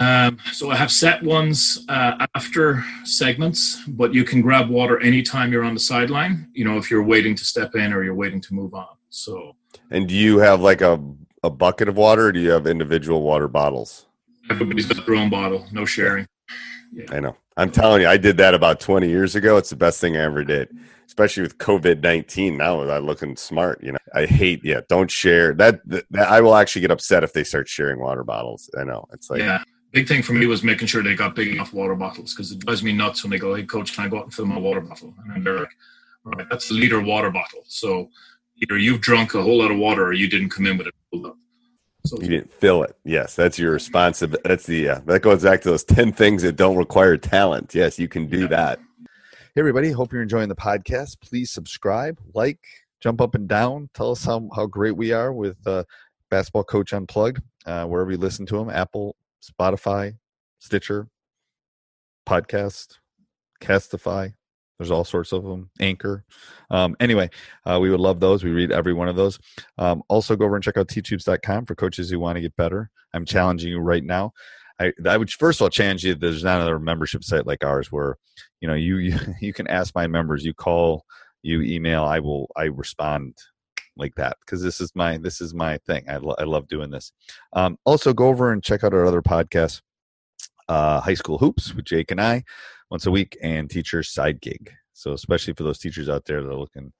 [0.00, 5.52] um, so I have set ones uh, after segments, but you can grab water anytime
[5.52, 6.48] you're on the sideline.
[6.52, 8.96] You know, if you're waiting to step in or you're waiting to move on.
[9.10, 9.54] So.
[9.90, 11.00] And do you have like a
[11.44, 14.06] a bucket of water, or do you have individual water bottles?
[14.50, 16.26] Everybody's got their own bottle, no sharing.
[16.90, 17.04] Yeah.
[17.10, 17.36] I know.
[17.56, 19.58] I'm telling you, I did that about 20 years ago.
[19.58, 20.70] It's the best thing I ever did,
[21.06, 22.56] especially with COVID 19.
[22.56, 23.82] Now I'm looking smart.
[23.82, 27.32] You know, I hate, yeah, don't share that, that, I will actually get upset if
[27.32, 28.70] they start sharing water bottles.
[28.78, 29.04] I know.
[29.12, 29.62] It's like, yeah
[29.94, 32.58] big thing for me was making sure they got big enough water bottles because it
[32.58, 34.58] drives me nuts when they go, "Hey, coach, can I go out and fill my
[34.58, 35.76] water bottle?" And they're like,
[36.26, 38.10] "All right, that's a liter water bottle." So
[38.56, 40.94] either you've drunk a whole lot of water or you didn't come in with it
[41.10, 41.36] filled up.
[42.06, 42.96] So you didn't fill it.
[43.04, 44.46] Yes, that's your responsibility.
[44.46, 45.00] That's the yeah.
[45.06, 47.74] That goes back to those ten things that don't require talent.
[47.74, 48.48] Yes, you can do yeah.
[48.48, 48.78] that.
[49.54, 49.92] Hey, everybody.
[49.92, 51.20] Hope you're enjoying the podcast.
[51.22, 52.58] Please subscribe, like,
[53.00, 53.88] jump up and down.
[53.94, 55.84] Tell us how how great we are with uh,
[56.30, 57.40] Basketball Coach Unplugged.
[57.64, 60.16] Uh, wherever you listen to them, Apple, Spotify,
[60.58, 61.08] Stitcher,
[62.26, 62.98] Podcast,
[63.60, 64.34] Castify.
[64.78, 65.70] There's all sorts of them.
[65.80, 66.24] Anchor.
[66.70, 67.30] Um, anyway,
[67.64, 68.42] uh, we would love those.
[68.42, 69.38] We read every one of those.
[69.78, 72.90] Um, also, go over and check out teachhoops.com for coaches who want to get better.
[73.12, 74.32] I'm challenging you right now.
[74.80, 76.16] I, I would first of all challenge you.
[76.16, 78.16] There's not another membership site like ours where,
[78.60, 80.44] you know, you you, you can ask my members.
[80.44, 81.04] You call,
[81.42, 82.04] you email.
[82.04, 82.50] I will.
[82.56, 83.36] I respond
[83.96, 86.04] like that because this is my this is my thing.
[86.08, 87.12] I, lo- I love doing this.
[87.52, 89.80] Um, also, go over and check out our other podcasts,
[90.68, 92.44] uh, High School Hoops with Jake and I,
[92.90, 94.72] once a week, and Teacher Side Gig.
[94.92, 96.92] So, especially for those teachers out there that are looking,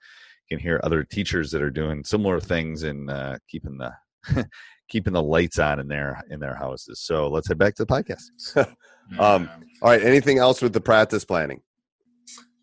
[0.48, 4.46] can hear other teachers that are doing similar things and uh, keeping the
[4.88, 7.00] keeping the lights on in their in their houses.
[7.00, 8.56] So, let's head back to the podcast.
[9.18, 9.48] um,
[9.82, 10.02] all right.
[10.02, 11.60] Anything else with the practice planning?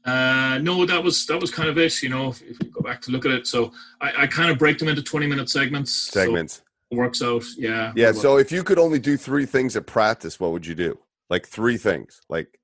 [0.04, 2.02] Uh, no, that was that was kind of it.
[2.02, 4.50] You know, if, if you go back to look at it, so I, I kind
[4.50, 5.92] of break them into twenty minute segments.
[5.92, 7.44] Segments so works out.
[7.58, 7.94] Yeah.
[7.96, 8.12] Yeah.
[8.12, 10.98] So if you could only do three things at practice, what would you do?
[11.30, 12.60] Like three things, like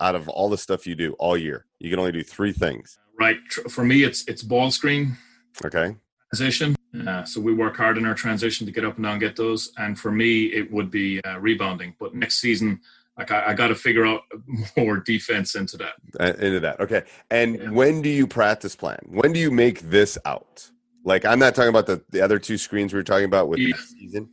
[0.00, 2.98] out of all the stuff you do all year, you can only do three things.
[3.18, 3.38] Right.
[3.68, 5.16] For me, it's it's ball screen.
[5.64, 5.96] Okay.
[6.34, 6.76] Transition.
[7.06, 9.72] Uh, so we work hard in our transition to get up and down, get those.
[9.76, 11.94] And for me, it would be uh, rebounding.
[11.98, 12.80] But next season,
[13.18, 14.22] like I, I got to figure out
[14.76, 15.94] more defense into that.
[16.18, 17.04] Uh, into that, okay.
[17.30, 17.70] And yeah.
[17.70, 18.98] when do you practice plan?
[19.06, 20.70] When do you make this out?
[21.04, 23.60] Like I'm not talking about the, the other two screens we were talking about with
[23.60, 23.76] yeah.
[23.76, 24.28] the season.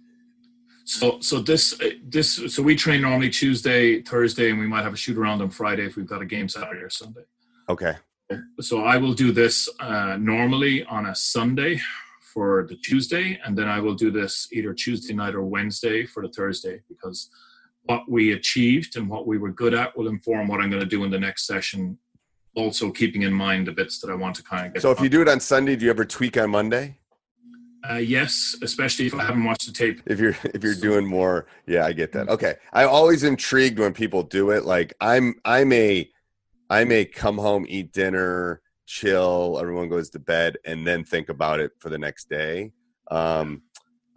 [0.85, 4.93] So so this uh, this so we train normally Tuesday, Thursday, and we might have
[4.93, 7.23] a shoot around on Friday if we've got a game Saturday or Sunday.
[7.69, 7.93] Okay.
[8.59, 11.79] So I will do this uh, normally on a Sunday
[12.33, 16.23] for the Tuesday, and then I will do this either Tuesday night or Wednesday for
[16.23, 17.29] the Thursday because
[17.83, 20.87] what we achieved and what we were good at will inform what I'm going to
[20.87, 21.97] do in the next session.
[22.55, 24.81] Also, keeping in mind the bits that I want to kind of get.
[24.81, 26.97] So, if you do it on Sunday, do you ever tweak on Monday?
[27.89, 30.01] Uh, yes, especially if I haven't watched the tape.
[30.05, 32.29] If you're if you're so, doing more, yeah, I get that.
[32.29, 34.65] Okay, I always intrigued when people do it.
[34.65, 36.09] Like I'm I'm a
[36.69, 41.59] I'm a come home, eat dinner, chill, everyone goes to bed, and then think about
[41.59, 42.71] it for the next day.
[43.11, 43.63] Um,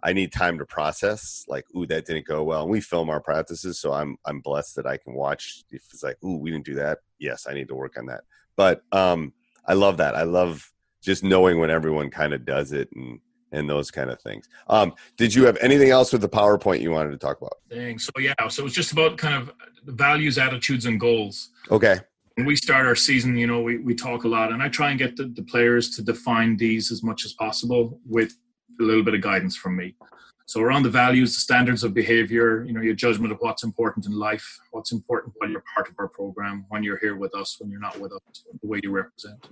[0.03, 1.43] I need time to process.
[1.47, 2.63] Like, ooh, that didn't go well.
[2.63, 5.63] And we film our practices, so I'm I'm blessed that I can watch.
[5.71, 6.99] If it's like, ooh, we didn't do that.
[7.19, 8.21] Yes, I need to work on that.
[8.55, 9.33] But um,
[9.65, 10.15] I love that.
[10.15, 13.19] I love just knowing when everyone kind of does it and
[13.51, 14.47] and those kind of things.
[14.67, 17.57] Um, did you have anything else with the PowerPoint you wanted to talk about?
[17.69, 17.97] Dang.
[17.97, 19.51] So yeah, so it's just about kind of
[19.85, 21.49] values, attitudes, and goals.
[21.71, 21.97] Okay.
[22.35, 24.91] When we start our season, you know, we, we talk a lot, and I try
[24.91, 28.33] and get the, the players to define these as much as possible with
[28.79, 29.95] a little bit of guidance from me.
[30.45, 34.05] So around the values, the standards of behavior, you know, your judgment of what's important
[34.05, 37.57] in life, what's important while you're part of our program, when you're here with us,
[37.59, 39.45] when you're not with us, the way you represent.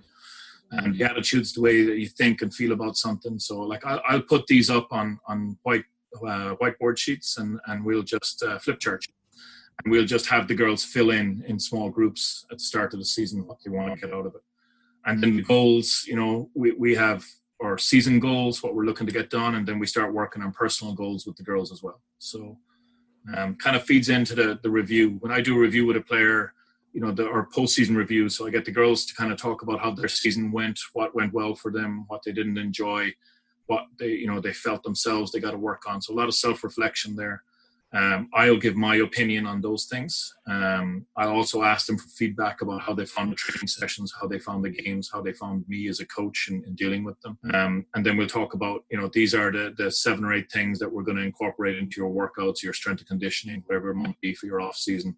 [0.72, 3.40] And the attitudes, the way that you think and feel about something.
[3.40, 5.86] So like I'll, I'll put these up on on white
[6.16, 9.06] uh, whiteboard sheets and and we'll just uh, flip chart
[9.84, 13.00] and we'll just have the girls fill in in small groups at the start of
[13.00, 14.42] the season what they want to get out of it.
[15.06, 17.24] And then the goals, you know, we, we have
[17.66, 20.52] our season goals, what we're looking to get done, and then we start working on
[20.52, 22.02] personal goals with the girls as well.
[22.20, 22.58] So,
[23.36, 25.18] um, kind of feeds into the the review.
[25.20, 26.54] When I do a review with a player,
[26.94, 29.64] you know, the, our postseason review, so I get the girls to kind of talk
[29.64, 33.12] about how their season went, what went well for them, what they didn't enjoy,
[33.68, 36.02] what they you know they felt themselves they got to work on.
[36.02, 37.44] So a lot of self reflection there.
[37.94, 40.34] Um, I'll give my opinion on those things.
[40.48, 44.28] Um, I also ask them for feedback about how they found the training sessions, how
[44.28, 47.20] they found the games, how they found me as a coach in, in dealing with
[47.22, 47.38] them.
[47.54, 50.52] Um, and then we'll talk about, you know, these are the, the seven or eight
[50.52, 53.96] things that we're going to incorporate into your workouts, your strength and conditioning, whatever it
[53.96, 55.16] might be for your off season.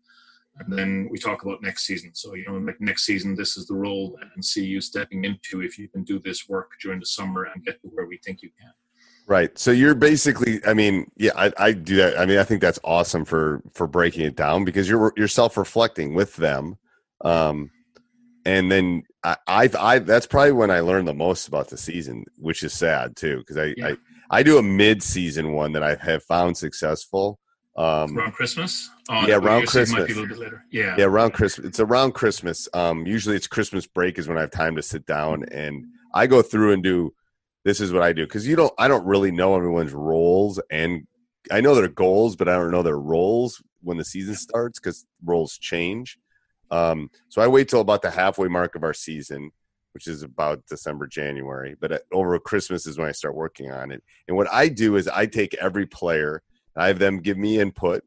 [0.59, 2.11] And then we talk about next season.
[2.13, 4.81] So, you know, like next season, this is the role that I can see you
[4.81, 8.07] stepping into if you can do this work during the summer and get to where
[8.07, 8.71] we think you can.
[9.27, 9.57] Right.
[9.59, 12.17] So you're basically, I mean, yeah, I, I do that.
[12.17, 15.57] I mean, I think that's awesome for for breaking it down because you're you're self
[15.57, 16.77] reflecting with them,
[17.25, 17.69] um,
[18.45, 22.23] and then I, I, I that's probably when I learned the most about the season,
[22.37, 23.87] which is sad too because I, yeah.
[23.87, 27.37] I I do a mid season one that I have found successful.
[27.75, 28.89] Um, around Christmas.
[29.09, 30.09] Oh, yeah, around Christmas.
[30.71, 31.67] Yeah, yeah, around Christmas.
[31.67, 32.69] It's around Christmas.
[32.73, 36.27] Um, usually it's Christmas break is when I have time to sit down and I
[36.27, 37.13] go through and do
[37.67, 41.05] this is what I do because you don't I don't really know everyone's roles and
[41.51, 45.05] I know their goals, but I don't know their roles when the season starts because
[45.21, 46.17] roles change.
[46.71, 49.51] Um, so I wait till about the halfway mark of our season,
[49.93, 51.75] which is about December, January.
[51.77, 54.01] But uh, over Christmas is when I start working on it.
[54.29, 56.43] And what I do is I take every player,
[56.77, 58.01] I have them give me input,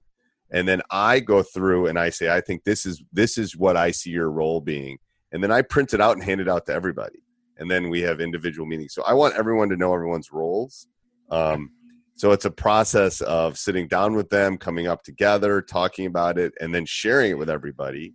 [0.51, 3.77] and then I go through and I say, I think this is this is what
[3.77, 4.97] I see your role being,
[5.33, 7.21] and then I print it out and hand it out to everybody
[7.61, 8.95] and then we have individual meetings.
[8.95, 10.89] So I want everyone to know everyone's roles.
[11.31, 11.71] Um,
[12.17, 16.53] so it's a process of sitting down with them, coming up together, talking about it,
[16.61, 18.15] and then sharing it with everybody.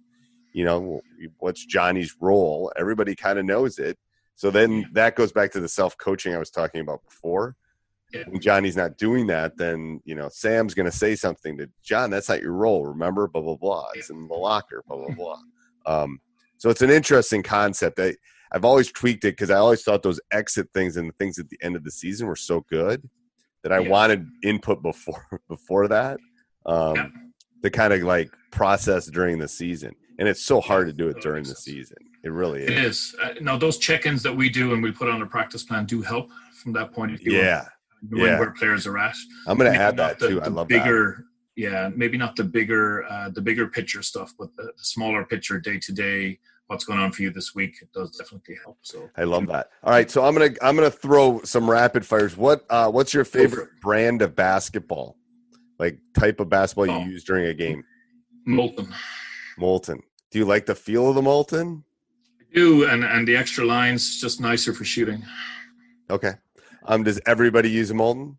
[0.51, 1.01] You know,
[1.38, 2.71] what's Johnny's role?
[2.77, 3.97] Everybody kind of knows it.
[4.36, 7.55] So then that goes back to the self coaching I was talking about before.
[8.13, 8.23] Yeah.
[8.27, 12.10] When Johnny's not doing that, then you know Sam's going to say something to John.
[12.10, 12.86] That's not your role.
[12.86, 13.88] Remember, blah blah blah.
[13.95, 14.84] It's in the locker.
[14.88, 15.39] Blah blah blah.
[15.88, 16.19] Um,
[16.58, 17.97] so it's an interesting concept.
[17.97, 18.15] that
[18.51, 21.49] I've always tweaked it because I always thought those exit things and the things at
[21.49, 23.08] the end of the season were so good
[23.63, 23.89] that I yeah.
[23.89, 26.19] wanted input before before that
[26.65, 27.08] um, yeah.
[27.63, 29.93] to kind of like process during the season.
[30.17, 31.97] And it's so hard to do it during the season.
[32.23, 32.69] It really is.
[32.69, 33.15] It is.
[33.21, 36.01] Uh, now those check-ins that we do and we put on a practice plan do
[36.01, 36.29] help
[36.62, 37.34] from that point of view.
[37.34, 37.67] Yeah.
[38.15, 38.39] yeah.
[38.39, 39.15] where players are at.
[39.45, 40.36] I'm going to add that the, too.
[40.36, 41.62] The I love bigger, that.
[41.62, 45.60] Yeah, maybe not the bigger, uh, the bigger picture stuff, but the, the smaller picture,
[45.60, 47.75] day to day what's going on for you this week.
[47.82, 49.10] It does definitely help so.
[49.15, 49.69] I love that.
[49.84, 52.36] All right so i'm gonna i'm gonna throw some rapid fires.
[52.36, 55.17] What uh what's your favorite brand of basketball?
[55.80, 57.04] Like type of basketball oh.
[57.04, 57.84] you use during a game?
[58.45, 58.93] Molten.
[59.58, 60.01] Molten.
[60.32, 61.84] Do you like the feel of the molten?
[62.39, 65.23] I do and and the extra lines just nicer for shooting.
[66.10, 66.34] Okay.
[66.86, 68.38] Um does everybody use a molten?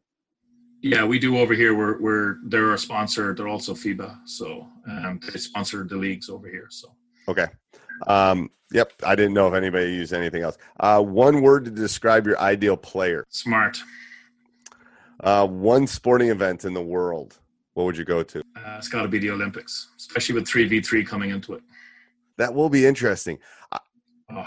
[0.82, 1.74] Yeah, we do over here.
[1.74, 3.34] We're we're they're a sponsor.
[3.34, 6.68] They're also FIBA, so um, they sponsor the leagues over here.
[6.70, 6.94] So.
[7.28, 7.46] Okay,
[8.06, 10.58] um, yep, I didn't know if anybody used anything else.
[10.80, 13.24] Uh, one word to describe your ideal player.
[13.28, 13.78] Smart.
[15.20, 17.38] Uh, one sporting event in the world.
[17.74, 18.40] What would you go to?
[18.40, 21.62] Uh, it's got to be the Olympics, especially with three v three coming into it.
[22.38, 23.38] That will be interesting.
[24.30, 24.44] Oh,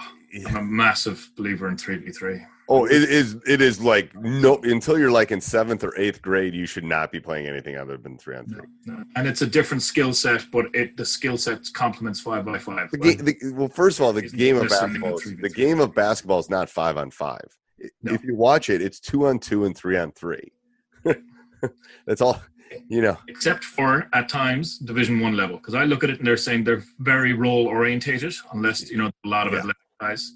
[0.48, 2.42] I'm a massive believer in three v three.
[2.68, 3.38] Oh, it is.
[3.48, 4.60] It is like no.
[4.63, 7.98] Until you're like in seventh or eighth grade, you should not be playing anything other
[7.98, 8.68] than three on three.
[8.86, 9.04] No, no.
[9.15, 12.92] And it's a different skill set, but it the skill set complements five by five.
[12.92, 15.18] The ga- the, well, first of all, the game of basketball.
[15.18, 17.48] Is, the game of basketball is not five on five.
[18.04, 18.13] No.
[18.13, 20.52] If you watch it, it's two on two and three on three.
[22.06, 22.42] That's all.
[22.88, 26.27] You know, except for at times Division One level, because I look at it and
[26.27, 29.60] they're saying they're very role orientated, unless you know a lot of yeah.
[29.60, 30.32] athletic guys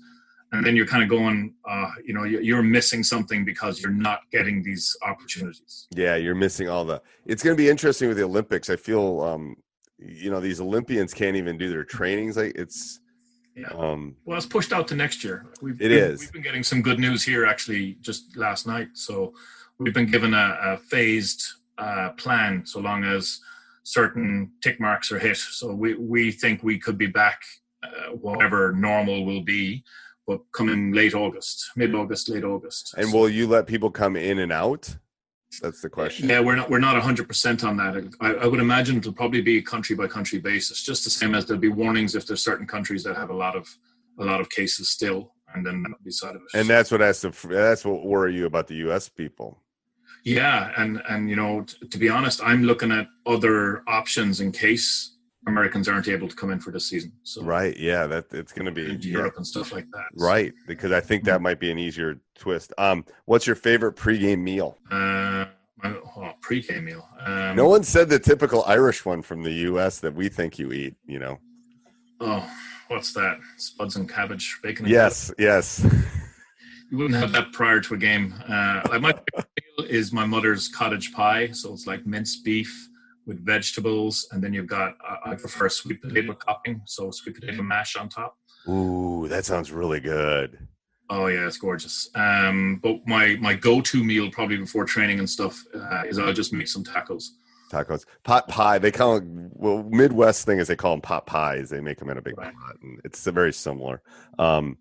[0.54, 4.20] and then you're kind of going uh, you know you're missing something because you're not
[4.32, 8.24] getting these opportunities yeah you're missing all the it's going to be interesting with the
[8.24, 9.56] olympics i feel um
[9.98, 13.00] you know these olympians can't even do their trainings like it's
[13.56, 13.68] yeah.
[13.68, 15.46] Um, well, it's pushed out to next year.
[15.62, 16.22] We've, it is.
[16.22, 18.88] We've been getting some good news here actually just last night.
[18.94, 19.36] So
[19.78, 21.44] we've been given a, a phased
[21.78, 23.40] uh, plan so long as
[23.84, 25.38] certain tick marks are hit.
[25.38, 27.42] So we, we think we could be back,
[27.84, 29.84] uh, whatever normal will be,
[30.26, 32.96] but coming late August, mid August, late August.
[32.98, 34.96] And so, will you let people come in and out?
[35.62, 36.30] That's the question.
[36.30, 38.12] Yeah, we're not we're not hundred percent on that.
[38.22, 41.36] I, I, would imagine it'll probably be a country by country basis, just the same
[41.36, 43.70] as there'll be warnings if there's certain countries that have a lot of
[44.20, 46.60] a lot of cases still, and then beside of it.
[46.60, 49.10] And that's what has to that's what worry you about the U.S.
[49.10, 49.63] people.
[50.24, 54.52] Yeah, and and you know, t- to be honest, I'm looking at other options in
[54.52, 55.18] case
[55.48, 57.12] Americans aren't able to come in for this season.
[57.24, 60.06] So right, yeah, that it's going to be Europe and stuff like that.
[60.16, 60.26] So.
[60.26, 62.74] Right, because I think that might be an easier twist.
[62.78, 64.78] Um, what's your favorite pregame meal?
[64.90, 65.46] Uh,
[65.84, 67.08] oh, pregame meal.
[67.26, 70.00] Um, no one said the typical Irish one from the U.S.
[70.00, 70.96] that we think you eat.
[71.06, 71.40] You know.
[72.22, 72.50] Oh,
[72.88, 73.40] what's that?
[73.58, 74.86] Spuds and cabbage, bacon.
[74.86, 75.86] And yes, yes.
[76.92, 78.34] you wouldn't have that prior to a game.
[78.48, 79.14] Uh, like my
[79.80, 82.90] is my mother's cottage pie, so it's like minced beef
[83.26, 84.96] with vegetables, and then you've got
[85.26, 88.38] I prefer sweet potato topping, so sweet potato mash on top.
[88.68, 90.68] Ooh, that sounds really good.
[91.10, 92.10] Oh yeah, it's gorgeous.
[92.16, 96.34] Um, but my my go to meal probably before training and stuff uh, is I'll
[96.34, 97.26] just make some tacos.
[97.72, 98.78] Tacos, pot pie.
[98.78, 101.70] They call it well Midwest thing is they call them pot pies.
[101.70, 102.54] They make them in a big right.
[102.54, 104.02] pot, and it's very similar.
[104.40, 104.78] Um,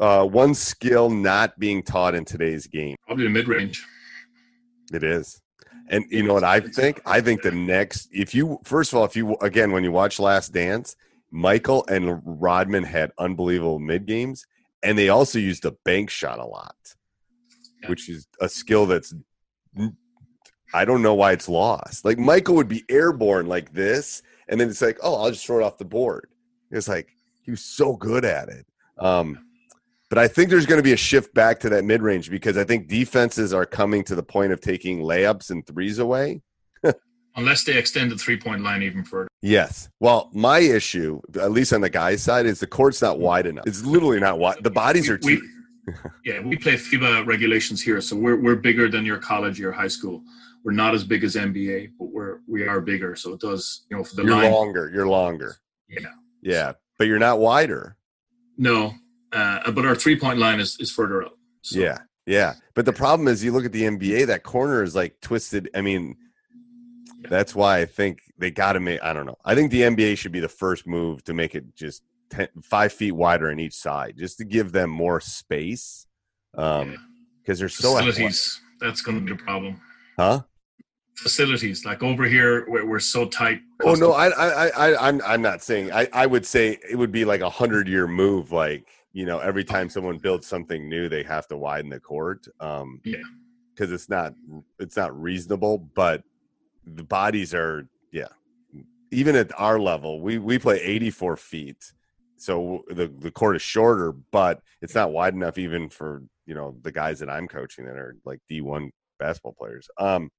[0.00, 2.96] uh, one skill not being taught in today's game.
[3.06, 3.86] Probably the mid range.
[4.92, 5.40] It is.
[5.88, 7.00] And you know what I think?
[7.04, 10.20] I think the next, if you, first of all, if you, again, when you watch
[10.20, 10.96] Last Dance,
[11.32, 14.46] Michael and Rodman had unbelievable mid games,
[14.82, 16.76] and they also used a bank shot a lot,
[17.82, 17.88] yeah.
[17.88, 19.14] which is a skill that's,
[20.72, 22.04] I don't know why it's lost.
[22.04, 25.58] Like Michael would be airborne like this, and then it's like, oh, I'll just throw
[25.58, 26.28] it off the board.
[26.70, 27.08] It's like,
[27.42, 28.64] he was so good at it.
[29.00, 29.38] Um,
[30.10, 32.58] but I think there's going to be a shift back to that mid range because
[32.58, 36.42] I think defenses are coming to the point of taking layups and threes away.
[37.36, 39.28] Unless they extend the three point line even further.
[39.40, 39.88] Yes.
[40.00, 43.66] Well, my issue, at least on the guy's side, is the court's not wide enough.
[43.68, 44.62] It's literally not wide.
[44.64, 45.40] The bodies are too.
[45.86, 45.94] We,
[46.24, 49.88] yeah, we play FIBA regulations here, so we're we're bigger than your college, your high
[49.88, 50.22] school.
[50.64, 53.14] We're not as big as NBA, but we're we are bigger.
[53.14, 54.90] So it does, you know, for the you're line, longer.
[54.92, 55.56] You're longer.
[55.88, 56.00] Yeah.
[56.42, 57.96] Yeah, but you're not wider.
[58.60, 58.92] No,
[59.32, 61.34] uh, but our three point line is, is further up.
[61.62, 61.78] So.
[61.78, 61.96] Yeah,
[62.26, 62.54] yeah.
[62.74, 65.70] But the problem is, you look at the NBA, that corner is like twisted.
[65.74, 66.14] I mean,
[67.22, 67.30] yeah.
[67.30, 69.02] that's why I think they got to make.
[69.02, 69.38] I don't know.
[69.46, 72.92] I think the NBA should be the first move to make it just ten, five
[72.92, 76.06] feet wider on each side, just to give them more space.
[76.54, 76.98] Um,
[77.42, 77.62] because yeah.
[77.62, 78.60] they're so facilities.
[78.78, 79.80] That's going to be the problem.
[80.18, 80.42] Huh?
[81.20, 85.42] Facilities like over here we're, we're so tight oh no I, I i i'm i'm
[85.42, 88.88] not saying i i would say it would be like a hundred year move like
[89.12, 93.00] you know every time someone builds something new they have to widen the court um
[93.04, 93.18] yeah.
[93.74, 94.32] because it's not
[94.78, 96.22] it's not reasonable but
[96.84, 98.28] the bodies are yeah.
[99.12, 101.92] Even at our level we we play 84 feet
[102.36, 106.76] so the the court is shorter but it's not wide enough even for you know
[106.82, 108.90] the guys that i'm coaching that are like d1
[109.20, 110.30] basketball players um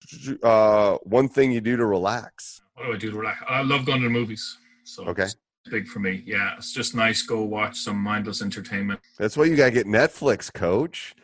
[0.44, 3.86] uh one thing you do to relax what do i do to relax i love
[3.86, 5.28] going to the movies so okay
[5.70, 6.24] big for me.
[6.26, 7.22] Yeah, it's just nice.
[7.22, 9.00] Go watch some mindless entertainment.
[9.18, 11.16] That's why you gotta get Netflix, Coach.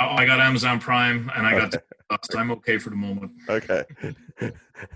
[0.00, 1.74] Oh, I got Amazon Prime, and I got.
[2.36, 3.32] I'm okay for the moment.
[3.48, 3.84] Okay.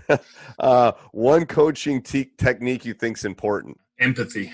[0.59, 3.79] uh, one coaching te- technique you think's important.
[3.99, 4.51] Empathy.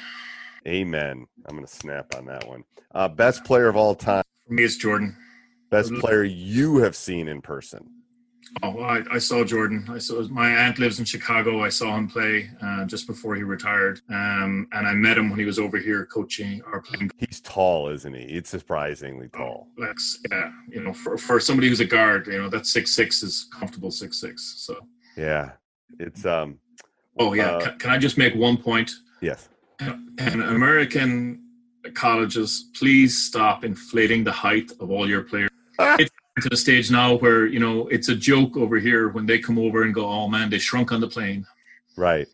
[0.65, 1.25] Amen.
[1.45, 2.63] I'm gonna snap on that one.
[2.93, 4.23] Uh, best player of all time.
[4.47, 5.17] For me, it's Jordan.
[5.73, 7.89] Best player you have seen in person.
[8.61, 9.87] Oh, I, I, saw Jordan.
[9.89, 11.63] I saw my aunt lives in Chicago.
[11.63, 15.39] I saw him play uh, just before he retired, um, and I met him when
[15.39, 17.09] he was over here coaching or playing.
[17.17, 18.21] He's tall, isn't he?
[18.25, 19.67] It's surprisingly tall.
[19.67, 20.51] Oh, that's yeah.
[20.69, 23.89] You know, for for somebody who's a guard, you know, that six six is comfortable
[23.89, 24.53] six six.
[24.57, 24.75] So
[25.17, 25.53] yeah,
[25.97, 26.59] it's um.
[27.17, 27.53] Oh yeah.
[27.53, 28.91] Uh, can, can I just make one point?
[29.21, 29.49] Yes.
[29.79, 31.41] And American
[31.95, 35.49] colleges, please stop inflating the height of all your players.
[35.99, 36.11] it's
[36.41, 39.59] to the stage now where you know it's a joke over here when they come
[39.59, 41.45] over and go, "Oh man, they shrunk on the plane."
[41.95, 42.27] Right.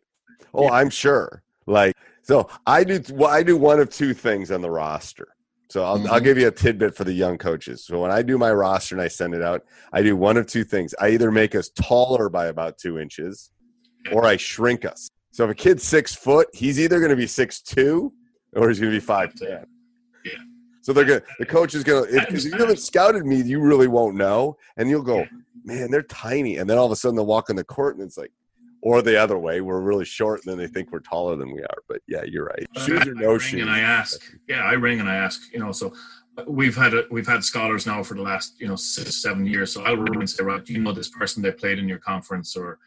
[0.54, 0.72] Oh, yeah.
[0.72, 1.44] I'm sure.
[1.66, 3.02] Like so, I do.
[3.12, 5.28] Well, I do one of two things on the roster.
[5.70, 6.12] So I'll, mm-hmm.
[6.12, 7.86] I'll give you a tidbit for the young coaches.
[7.86, 9.64] So when I do my roster and I send it out,
[9.94, 10.96] I do one of two things.
[11.00, 13.52] I either make us taller by about two inches,
[14.12, 15.10] or I shrink us.
[15.32, 18.12] So if a kid's six foot, he's either going to be six two
[18.54, 19.66] or he's going to be five ten.
[20.26, 20.32] Yeah.
[20.82, 24.16] So they're gonna the coach is gonna if, you haven't scouted me, you really won't
[24.16, 25.26] know, and you'll go,
[25.64, 28.06] man, they're tiny, and then all of a sudden they'll walk in the court and
[28.06, 28.32] it's like,
[28.82, 31.62] or the other way, we're really short, and then they think we're taller than we
[31.62, 31.78] are.
[31.88, 32.66] But yeah, you're right.
[32.78, 33.62] Shoes or no shoes.
[33.62, 35.94] And I ask, yeah, I ring and I ask, you know, so
[36.48, 39.74] we've had a, we've had scholars now for the last you know six seven years.
[39.74, 42.00] So I'll ring and say, right, do you know this person they played in your
[42.00, 42.80] conference, or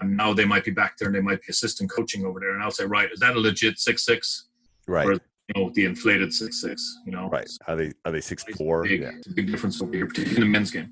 [0.00, 2.54] um, now they might be back there and they might be assistant coaching over there,
[2.54, 4.48] and I'll say, right, is that a legit six six?
[4.86, 5.20] Right.
[5.54, 7.00] You know, the inflated six six.
[7.06, 7.48] You know, right?
[7.66, 8.84] Are they are they six four?
[8.84, 9.12] Big, yeah.
[9.34, 10.90] Big difference over here, particularly in the men's game.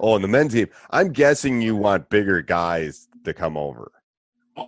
[0.00, 3.92] Oh, in the men's game, I'm guessing you want bigger guys to come over.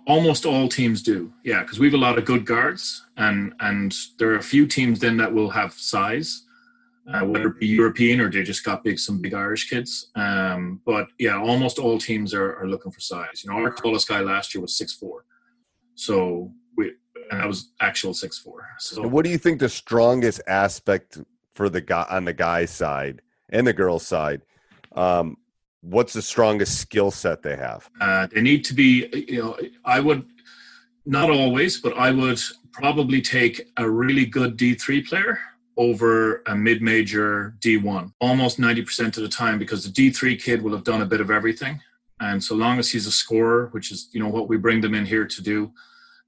[0.07, 3.95] Almost all teams do, yeah, because we have a lot of good guards, and and
[4.17, 6.43] there are a few teams then that will have size,
[7.13, 10.11] uh, whether it be European or they just got big some big Irish kids.
[10.15, 13.43] Um, but yeah, almost all teams are, are looking for size.
[13.43, 15.25] You know, our tallest guy last year was six four,
[15.93, 16.51] so
[17.31, 18.67] I was actual six four.
[18.79, 21.19] So, and what do you think the strongest aspect
[21.53, 24.41] for the guy on the guy's side and the girl's side?
[24.93, 25.37] Um,
[25.81, 27.89] what's the strongest skill set they have?
[27.99, 29.07] Uh, they need to be.
[29.27, 30.25] You know, I would
[31.05, 32.39] not always, but I would
[32.71, 35.39] probably take a really good D three player
[35.77, 40.85] over a mid-major D1 almost 90% of the time because the D3 kid will have
[40.85, 41.81] done a bit of everything.
[42.21, 44.95] And so long as he's a scorer, which is you know what we bring them
[44.95, 45.71] in here to do,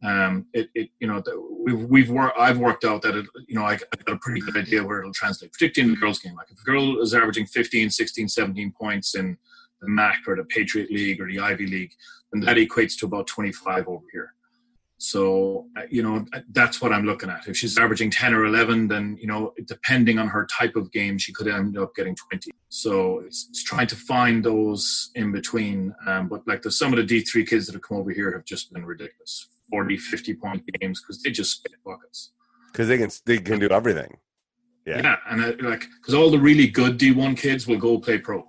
[0.04, 1.24] um, it, it you know
[1.66, 4.41] we've we've worked I've worked out that it, you know I, have got a pretty
[4.41, 6.36] good idea where it'll translate, particularly in the girls game.
[6.36, 9.38] Like if a girl is averaging 15, 16, 17 points in
[9.82, 11.93] the MAC or the Patriot League or the Ivy League,
[12.32, 14.34] then that equates to about 25 over here.
[15.00, 17.48] So, uh, you know, that's what I'm looking at.
[17.48, 21.20] If she's averaging 10 or 11, then, you know, depending on her type of game,
[21.20, 22.50] she could end up getting 20.
[22.70, 25.93] So it's, it's trying to find those in between.
[26.08, 28.45] Um, but like the, some of the D3 kids that have come over here have
[28.45, 32.32] just been ridiculous 40, 50 point games because they just get buckets.
[32.72, 34.18] Because they can, they can do everything.
[34.86, 35.01] Yeah.
[35.01, 35.15] Yeah.
[35.30, 38.45] And uh, like, because all the really good D1 kids will go play pro.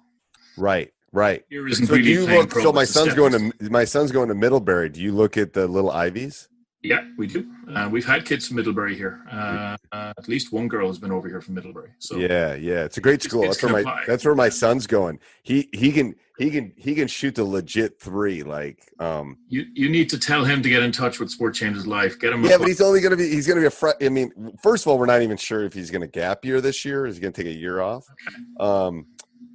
[0.56, 0.92] Right.
[1.12, 1.44] Right.
[1.50, 2.52] So really do you look?
[2.52, 4.90] So my son's going to my son's going to Middlebury.
[4.90, 6.48] Do you look at the little Ivies?
[6.82, 7.44] Yeah, we do.
[7.74, 9.20] Uh, we've had kids from Middlebury here.
[9.30, 11.90] Uh, uh, at least one girl has been over here from Middlebury.
[11.98, 13.42] So Yeah, yeah, it's a great school.
[13.42, 14.04] That's where my apply.
[14.06, 15.18] that's where my son's going.
[15.42, 18.44] He he can he can he can shoot the legit three.
[18.44, 21.84] Like, um, you you need to tell him to get in touch with Sport Changes
[21.84, 22.20] Life.
[22.20, 22.44] Get him.
[22.44, 24.88] yeah, but he's only gonna be he's gonna be a fre- I mean, first of
[24.88, 27.06] all, we're not even sure if he's gonna gap year this year.
[27.06, 28.06] Is he gonna take a year off?
[28.60, 29.06] Um,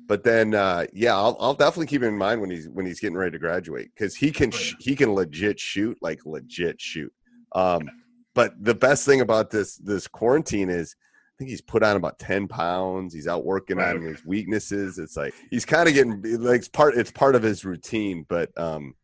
[0.08, 3.00] but then uh, yeah, I'll I'll definitely keep him in mind when he's when he's
[3.00, 6.80] getting ready to graduate because he can Oh, sh- he can legit shoot like legit
[6.82, 7.12] shoot.
[7.56, 7.90] Um,
[8.36, 12.20] but the best thing about this this quarantine is I think he's put on about
[12.20, 13.14] ten pounds.
[13.14, 15.00] He's out working on his weaknesses.
[15.00, 18.26] It's like he's kind of getting like it's part it's part of his routine.
[18.28, 18.96] But um,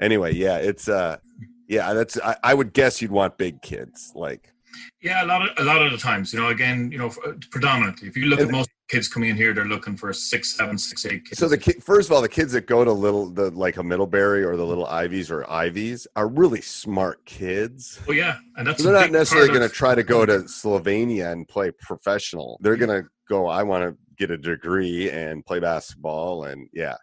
[0.00, 1.16] anyway, yeah, it's uh,
[1.68, 4.52] yeah, that's I, I would guess you'd want big kids like
[5.02, 7.10] Yeah, a lot of a lot of the times, you know, again, you know,
[7.50, 10.56] predominantly, if you look And- at most kids coming in here, they're looking for six,
[10.56, 11.38] seven, six, eight kids.
[11.38, 13.82] So the kid, first of all, the kids that go to little the like a
[13.82, 18.00] Middlebury or the little Ivies or Ivies are really smart kids.
[18.08, 21.32] oh yeah, and that's So they're not necessarily going to try to go to Slovenia
[21.32, 22.58] and play professional.
[22.60, 23.46] They're going to go.
[23.46, 26.96] I want to get a degree and play basketball, and yeah,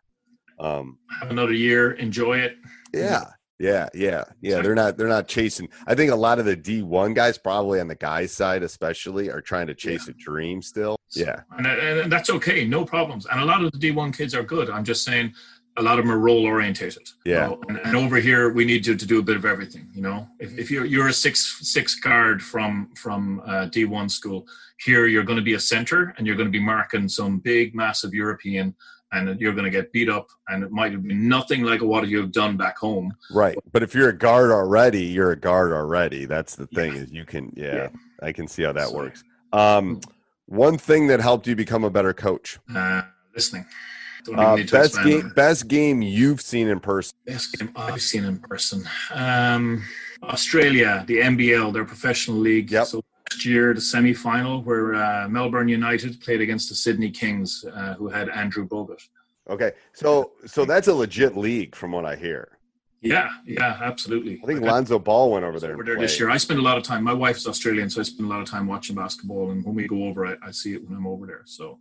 [0.60, 2.56] um, have another year, enjoy it.
[2.94, 3.26] yeah,
[3.60, 4.62] yeah, yeah, yeah.
[4.62, 4.98] They're not.
[4.98, 5.70] They're not chasing.
[5.88, 9.30] I think a lot of the D one guys, probably on the guys' side, especially,
[9.30, 10.98] are trying to chase a dream still.
[11.16, 13.26] Yeah, and, and that's okay, no problems.
[13.28, 14.70] And a lot of the D1 kids are good.
[14.70, 15.34] I'm just saying,
[15.78, 17.10] a lot of them are role orientated.
[17.26, 17.54] Yeah.
[17.68, 19.90] and, and over here, we need you to do a bit of everything.
[19.94, 24.46] You know, if, if you're you're a six six guard from from uh, D1 school,
[24.80, 27.76] here you're going to be a center, and you're going to be marking some big,
[27.76, 28.76] massive European,
[29.16, 32.32] and you're going to get beat up, and it might be nothing like what you've
[32.32, 33.14] done back home.
[33.32, 33.58] right.
[33.72, 36.26] But if you're a guard already, you're a guard already.
[36.26, 37.02] That's the thing Yeah.
[37.02, 37.52] is you can.
[37.56, 37.88] Yeah, Yeah.
[38.22, 39.24] I can see how that So- works.
[39.54, 40.02] Um,
[40.48, 42.60] one thing that helped you become a better coach.
[42.74, 43.04] Uh,
[43.34, 43.66] listening.
[44.26, 47.16] Don't even Uh, need to best game, best game you've seen in person.
[47.28, 48.84] Best game I've seen in person.
[49.14, 49.84] Um,
[50.24, 52.72] Australia, the NBL, their professional league.
[52.72, 52.88] Yep.
[52.88, 57.94] So last year, the semi-final where uh, Melbourne United played against the Sydney Kings, uh,
[57.96, 59.02] who had Andrew Bogut.
[59.50, 62.58] Okay, so so that's a legit league from what I hear.
[63.02, 64.40] Yeah, yeah, absolutely.
[64.44, 65.74] I think Like, Lonzo Ball went over there.
[65.74, 66.32] over there this year.
[66.32, 67.04] I spend a lot of time.
[67.04, 69.52] My wife's Australian, so I spend a lot of time watching basketball.
[69.52, 71.44] And when we go over, I, I see it when I'm over there.
[71.46, 71.78] So,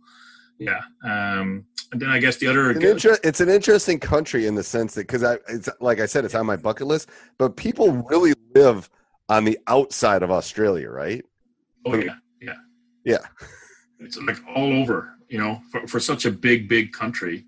[0.59, 0.81] yeah.
[1.03, 4.53] Um, and then I guess the other It's an, inter- it's an interesting country in
[4.53, 7.55] the sense that because I it's like I said, it's on my bucket list, but
[7.55, 8.87] people really live
[9.27, 11.25] on the outside of Australia, right?
[11.85, 12.53] Oh yeah, yeah,
[13.03, 13.19] Yeah.
[13.99, 15.11] It's like all over.
[15.29, 17.45] You know, for, for such a big, big country,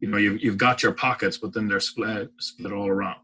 [0.00, 3.20] you know, you've you've got your pockets, but then they're split split all around.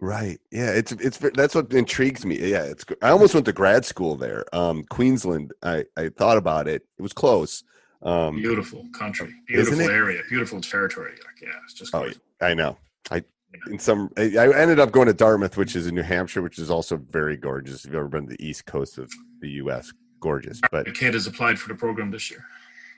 [0.00, 0.38] Right.
[0.50, 0.70] Yeah.
[0.70, 2.38] It's it's that's what intrigues me.
[2.38, 2.64] Yeah.
[2.64, 4.44] It's I almost went to grad school there.
[4.54, 5.52] Um, Queensland.
[5.62, 6.82] I I thought about it.
[6.98, 7.62] It was close.
[8.02, 11.12] Um, Beautiful country, beautiful area, beautiful territory.
[11.12, 12.10] Like, yeah, it's just Oh.
[12.42, 12.76] I know.
[13.10, 13.24] I
[13.70, 16.70] in some I ended up going to Dartmouth, which is in New Hampshire, which is
[16.70, 17.84] also very gorgeous.
[17.84, 20.60] If you've ever been to the east coast of the U.S., gorgeous.
[20.70, 22.44] But The kid has applied for the program this year.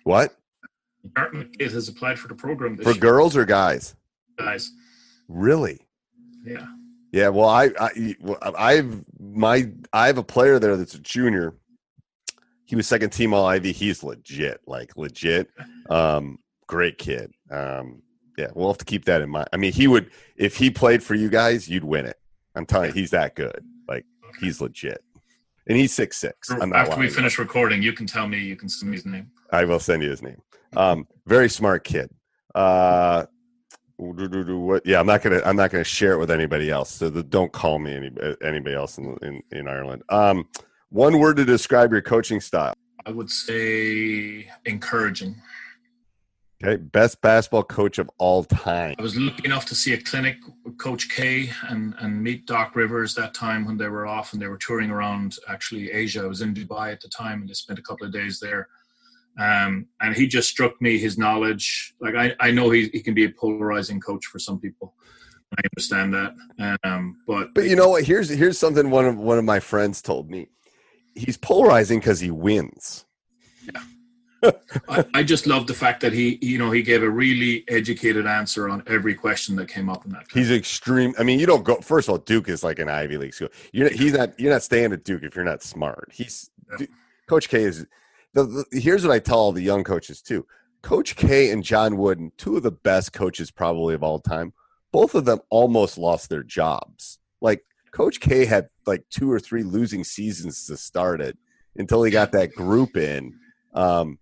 [0.04, 0.36] what
[1.14, 3.00] Dartmouth kid has applied for the program this for year.
[3.00, 3.94] girls or guys?
[4.38, 4.70] guys.
[5.28, 5.80] Really?
[6.44, 6.66] Yeah.
[7.12, 7.28] Yeah.
[7.28, 8.14] Well, I, I
[8.56, 11.54] I've my I have a player there that's a junior.
[12.64, 13.70] He was second team all Ivy.
[13.72, 15.48] He's legit, like legit.
[15.88, 17.32] Um, great kid.
[17.48, 18.02] Um,
[18.36, 19.48] yeah, we'll have to keep that in mind.
[19.52, 22.18] I mean, he would if he played for you guys, you'd win it.
[22.54, 23.64] I'm telling you, he's that good.
[23.88, 24.04] Like
[24.40, 25.02] he's legit,
[25.66, 26.50] and he's six six.
[26.50, 28.38] After we finish recording, you can tell me.
[28.38, 29.30] You can send me his name.
[29.50, 30.40] I will send you his name.
[30.76, 32.10] Um, very smart kid.
[32.54, 33.26] Uh?
[33.98, 35.40] Yeah, I'm not gonna.
[35.44, 36.90] I'm not gonna share it with anybody else.
[36.90, 38.10] So the, don't call me any,
[38.42, 40.02] anybody else in, in in Ireland.
[40.10, 40.46] Um,
[40.90, 42.74] one word to describe your coaching style.
[43.06, 45.36] I would say encouraging.
[46.64, 48.94] Okay, best basketball coach of all time.
[48.98, 52.74] I was lucky enough to see a clinic with Coach K and, and meet Doc
[52.74, 56.22] Rivers that time when they were off and they were touring around actually Asia.
[56.22, 58.68] I was in Dubai at the time and they spent a couple of days there.
[59.38, 61.94] Um, and he just struck me his knowledge.
[62.00, 64.94] Like I, I know he, he can be a polarizing coach for some people.
[65.58, 66.78] I understand that.
[66.84, 68.04] Um, but but you know what?
[68.04, 70.48] Here's here's something one of one of my friends told me.
[71.14, 73.04] He's polarizing because he wins.
[73.62, 73.82] Yeah.
[74.88, 78.26] I, I, just love the fact that he, you know, he gave a really educated
[78.26, 80.28] answer on every question that came up in that.
[80.28, 80.46] Class.
[80.46, 81.14] He's extreme.
[81.18, 81.76] I mean, you don't go.
[81.80, 83.48] First of all, Duke is like an Ivy League school.
[83.72, 84.38] You're he's not.
[84.38, 86.10] You're not staying at Duke if you're not smart.
[86.12, 86.86] He's yeah.
[87.26, 87.86] Coach K is.
[88.34, 90.46] The, the, here's what I tell all the young coaches too.
[90.82, 94.52] Coach K and John Wooden, two of the best coaches probably of all time.
[94.92, 97.18] Both of them almost lost their jobs.
[97.40, 101.38] Like Coach K had like two or three losing seasons to start it
[101.76, 103.34] until he got that group in.
[103.74, 104.18] Um,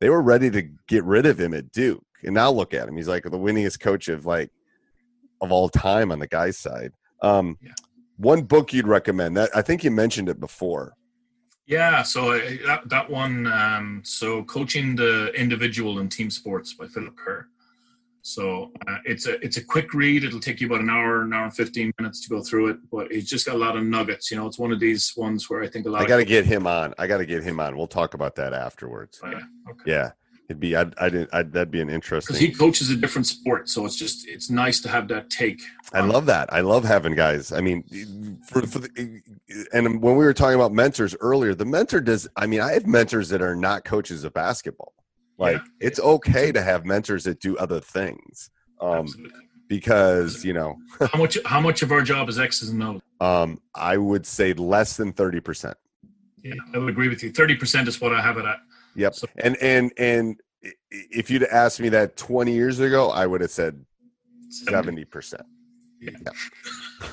[0.00, 2.04] they were ready to get rid of him at Duke.
[2.24, 2.96] And now look at him.
[2.96, 4.50] He's like the winningest coach of like
[5.40, 6.92] of all time on the guy's side.
[7.22, 7.72] Um, yeah.
[8.16, 10.94] One book you'd recommend that I think you mentioned it before.
[11.66, 16.86] Yeah, so uh, that, that one, um, so coaching the individual in team sports by
[16.86, 17.46] Philip Kerr.
[18.28, 20.22] So uh, it's a it's a quick read.
[20.22, 22.76] It'll take you about an hour, an hour and fifteen minutes to go through it.
[22.90, 24.30] But he's just got a lot of nuggets.
[24.30, 26.02] You know, it's one of these ones where I think a lot.
[26.02, 26.92] I got to get him on.
[26.98, 27.76] I got to get him on.
[27.76, 29.20] We'll talk about that afterwards.
[29.24, 29.40] Oh, yeah.
[29.70, 29.90] Okay.
[29.90, 30.10] Yeah.
[30.48, 32.32] It'd be, I, I didn't, I'd, that'd be an interesting.
[32.32, 35.60] Because he coaches a different sport, so it's just, it's nice to have that take.
[35.92, 36.50] I love that.
[36.50, 37.52] I love having guys.
[37.52, 39.20] I mean, for, for the,
[39.74, 42.26] and when we were talking about mentors earlier, the mentor does.
[42.34, 44.94] I mean, I have mentors that are not coaches of basketball.
[45.38, 45.62] Like yeah.
[45.80, 48.50] it's okay to have mentors that do other things.
[48.80, 49.06] Um,
[49.68, 50.76] because you know
[51.12, 53.00] how much how much of our job is X's and O's.
[53.20, 55.76] Um, I would say less than thirty percent.
[56.42, 57.30] Yeah, I would agree with you.
[57.30, 58.58] Thirty percent is what I have it at.
[58.96, 59.14] Yep.
[59.14, 60.40] So, and and and
[60.90, 63.84] if you'd asked me that twenty years ago, I would have said
[64.48, 65.42] seventy percent.
[66.00, 66.10] Yeah.
[66.24, 67.08] yeah.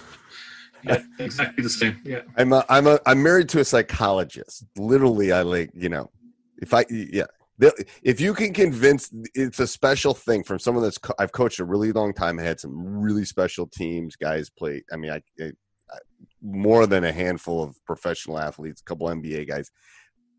[0.83, 1.99] yeah, exactly the same.
[2.03, 2.21] Yeah.
[2.37, 4.63] I'm a, I'm a I'm married to a psychologist.
[4.77, 6.09] Literally, I like you know,
[6.57, 7.25] if I yeah,
[7.59, 11.65] if you can convince it's a special thing from someone that's co- I've coached a
[11.65, 12.39] really long time.
[12.39, 14.15] I had some really special teams.
[14.15, 14.83] Guys play.
[14.91, 15.45] I mean, I, I,
[15.91, 15.97] I,
[16.41, 19.71] more than a handful of professional athletes, a couple NBA guys.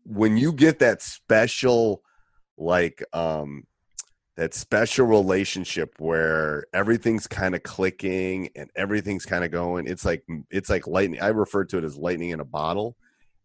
[0.03, 2.01] When you get that special,
[2.57, 3.63] like um,
[4.37, 10.23] that special relationship where everything's kind of clicking and everything's kind of going, it's like
[10.51, 11.19] it's like lightning.
[11.19, 12.95] I refer to it as lightning in a bottle,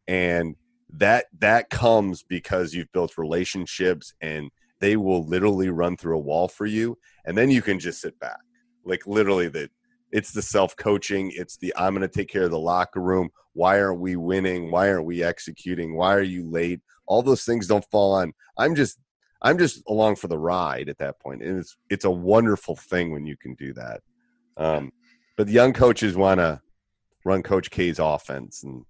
[0.07, 0.57] and
[0.93, 6.49] that that comes because you've built relationships and they will literally run through a wall
[6.49, 6.99] for you.
[7.25, 8.41] And then you can just sit back.
[8.85, 9.71] Like literally that
[10.11, 13.31] it's the self coaching it's the i'm going to take care of the locker room.
[13.55, 14.71] Why aren't we winning?
[14.71, 15.95] Why aren't we executing?
[15.95, 16.81] Why are you late?
[17.07, 18.33] All those things don't fall on.
[18.59, 18.99] I'm just
[19.41, 21.43] i'm just along for the ride at that point.
[21.43, 24.01] And it's it's a wonderful thing when you can do that.
[24.57, 24.93] Um,
[25.37, 26.61] but the young coaches want to
[27.25, 28.85] run coach k's offense and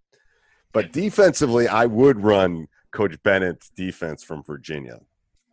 [0.73, 5.01] but defensively, I would run Coach Bennett's defense from Virginia.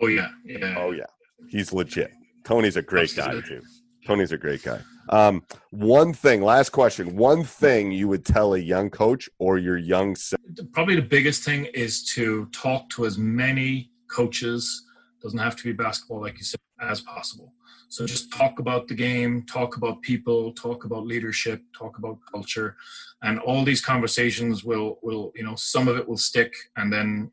[0.02, 0.76] Oh yeah, yeah.
[0.78, 1.06] Oh yeah,
[1.50, 2.12] he's legit.
[2.44, 3.62] Tony's a great guy too.
[4.06, 4.80] Tony's a great guy.
[5.10, 7.16] Um, one thing, last question.
[7.16, 10.42] One thing you would tell a young coach or your young self.
[10.72, 14.86] Probably the biggest thing is to talk to as many coaches.
[15.22, 17.54] Doesn't have to be basketball, like you said, as possible.
[17.90, 22.78] So just talk about the game, talk about people, talk about leadership, talk about culture,
[23.24, 27.32] and all these conversations will will you know some of it will stick, and then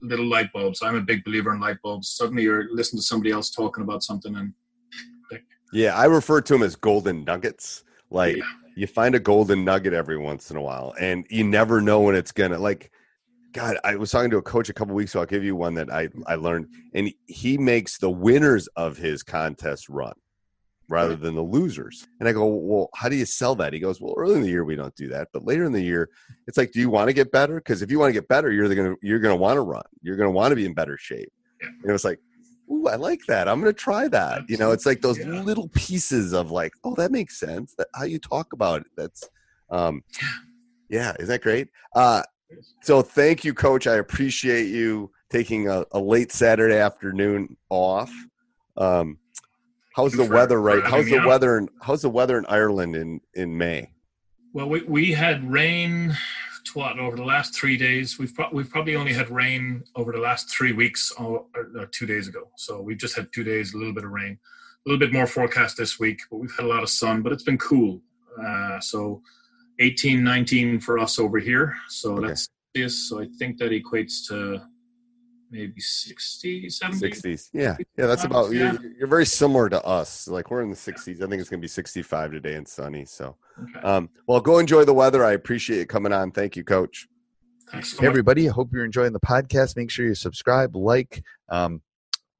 [0.00, 0.82] little light bulbs.
[0.82, 2.08] I'm a big believer in light bulbs.
[2.10, 4.52] Suddenly you're listening to somebody else talking about something and.
[5.70, 7.84] Yeah, I refer to them as golden nuggets.
[8.10, 8.44] Like yeah.
[8.74, 12.14] you find a golden nugget every once in a while, and you never know when
[12.14, 12.90] it's gonna like
[13.52, 15.20] God, I was talking to a coach a couple weeks ago.
[15.20, 19.22] I'll give you one that I, I learned, and he makes the winners of his
[19.22, 20.12] contest run
[20.88, 22.06] rather than the losers.
[22.18, 23.72] And I go, well, how do you sell that?
[23.72, 25.82] He goes, well, early in the year we don't do that, but later in the
[25.82, 26.08] year,
[26.46, 27.56] it's like, do you want to get better?
[27.56, 29.82] Because if you want to get better, you're gonna you're gonna want to run.
[30.02, 31.32] You're gonna want to be in better shape.
[31.60, 31.68] Yeah.
[31.68, 32.20] And it was like,
[32.70, 33.48] ooh, I like that.
[33.48, 34.32] I'm gonna try that.
[34.32, 34.54] Absolutely.
[34.54, 35.42] You know, it's like those yeah.
[35.42, 37.74] little pieces of like, oh, that makes sense.
[37.76, 38.86] That how you talk about it.
[38.96, 39.28] That's,
[39.70, 40.02] um,
[40.88, 41.68] yeah, is that great?
[41.94, 42.22] Uh,
[42.82, 43.86] so thank you, Coach.
[43.86, 48.12] I appreciate you taking a, a late Saturday afternoon off.
[48.76, 49.18] Um,
[49.94, 50.82] how's the for, weather right?
[50.84, 51.58] How's the weather?
[51.58, 53.90] In, how's the weather in Ireland in in May?
[54.52, 56.16] Well, we, we had rain.
[56.74, 58.18] What over the last three days?
[58.18, 62.04] We've pro- we've probably only had rain over the last three weeks or, or, two
[62.04, 62.50] days ago.
[62.56, 64.38] So we've just had two days, a little bit of rain,
[64.86, 66.20] a little bit more forecast this week.
[66.30, 68.02] But we've had a lot of sun, but it's been cool.
[68.38, 69.22] Uh, so
[69.80, 71.76] 18, 19 for us over here.
[71.88, 72.28] So okay.
[72.28, 73.08] that's this.
[73.08, 74.60] So I think that equates to
[75.50, 77.10] maybe 60, 70.
[77.10, 77.48] 60s.
[77.52, 77.76] Yeah.
[77.96, 78.06] Yeah.
[78.06, 78.72] That's about, Yeah.
[78.72, 80.28] You're, you're very similar to us.
[80.28, 81.22] Like we're in the 60s.
[81.22, 83.04] I think it's going to be 65 today and sunny.
[83.04, 83.80] So, Okay.
[83.80, 85.24] um, well, go enjoy the weather.
[85.24, 86.30] I appreciate you coming on.
[86.30, 87.08] Thank you, coach.
[87.72, 88.48] Thanks so Hey, everybody.
[88.48, 89.76] I hope you're enjoying the podcast.
[89.76, 91.22] Make sure you subscribe, like.
[91.48, 91.82] Um,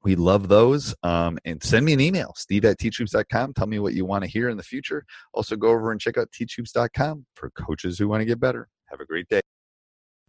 [0.03, 0.95] we love those.
[1.03, 3.53] Um, and send me an email, steve at teachhoops.com.
[3.53, 5.05] Tell me what you want to hear in the future.
[5.33, 8.67] Also, go over and check out teachhoops.com for coaches who want to get better.
[8.85, 9.41] Have a great day.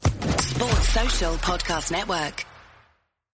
[0.03, 2.45] Sports Social Podcast Network.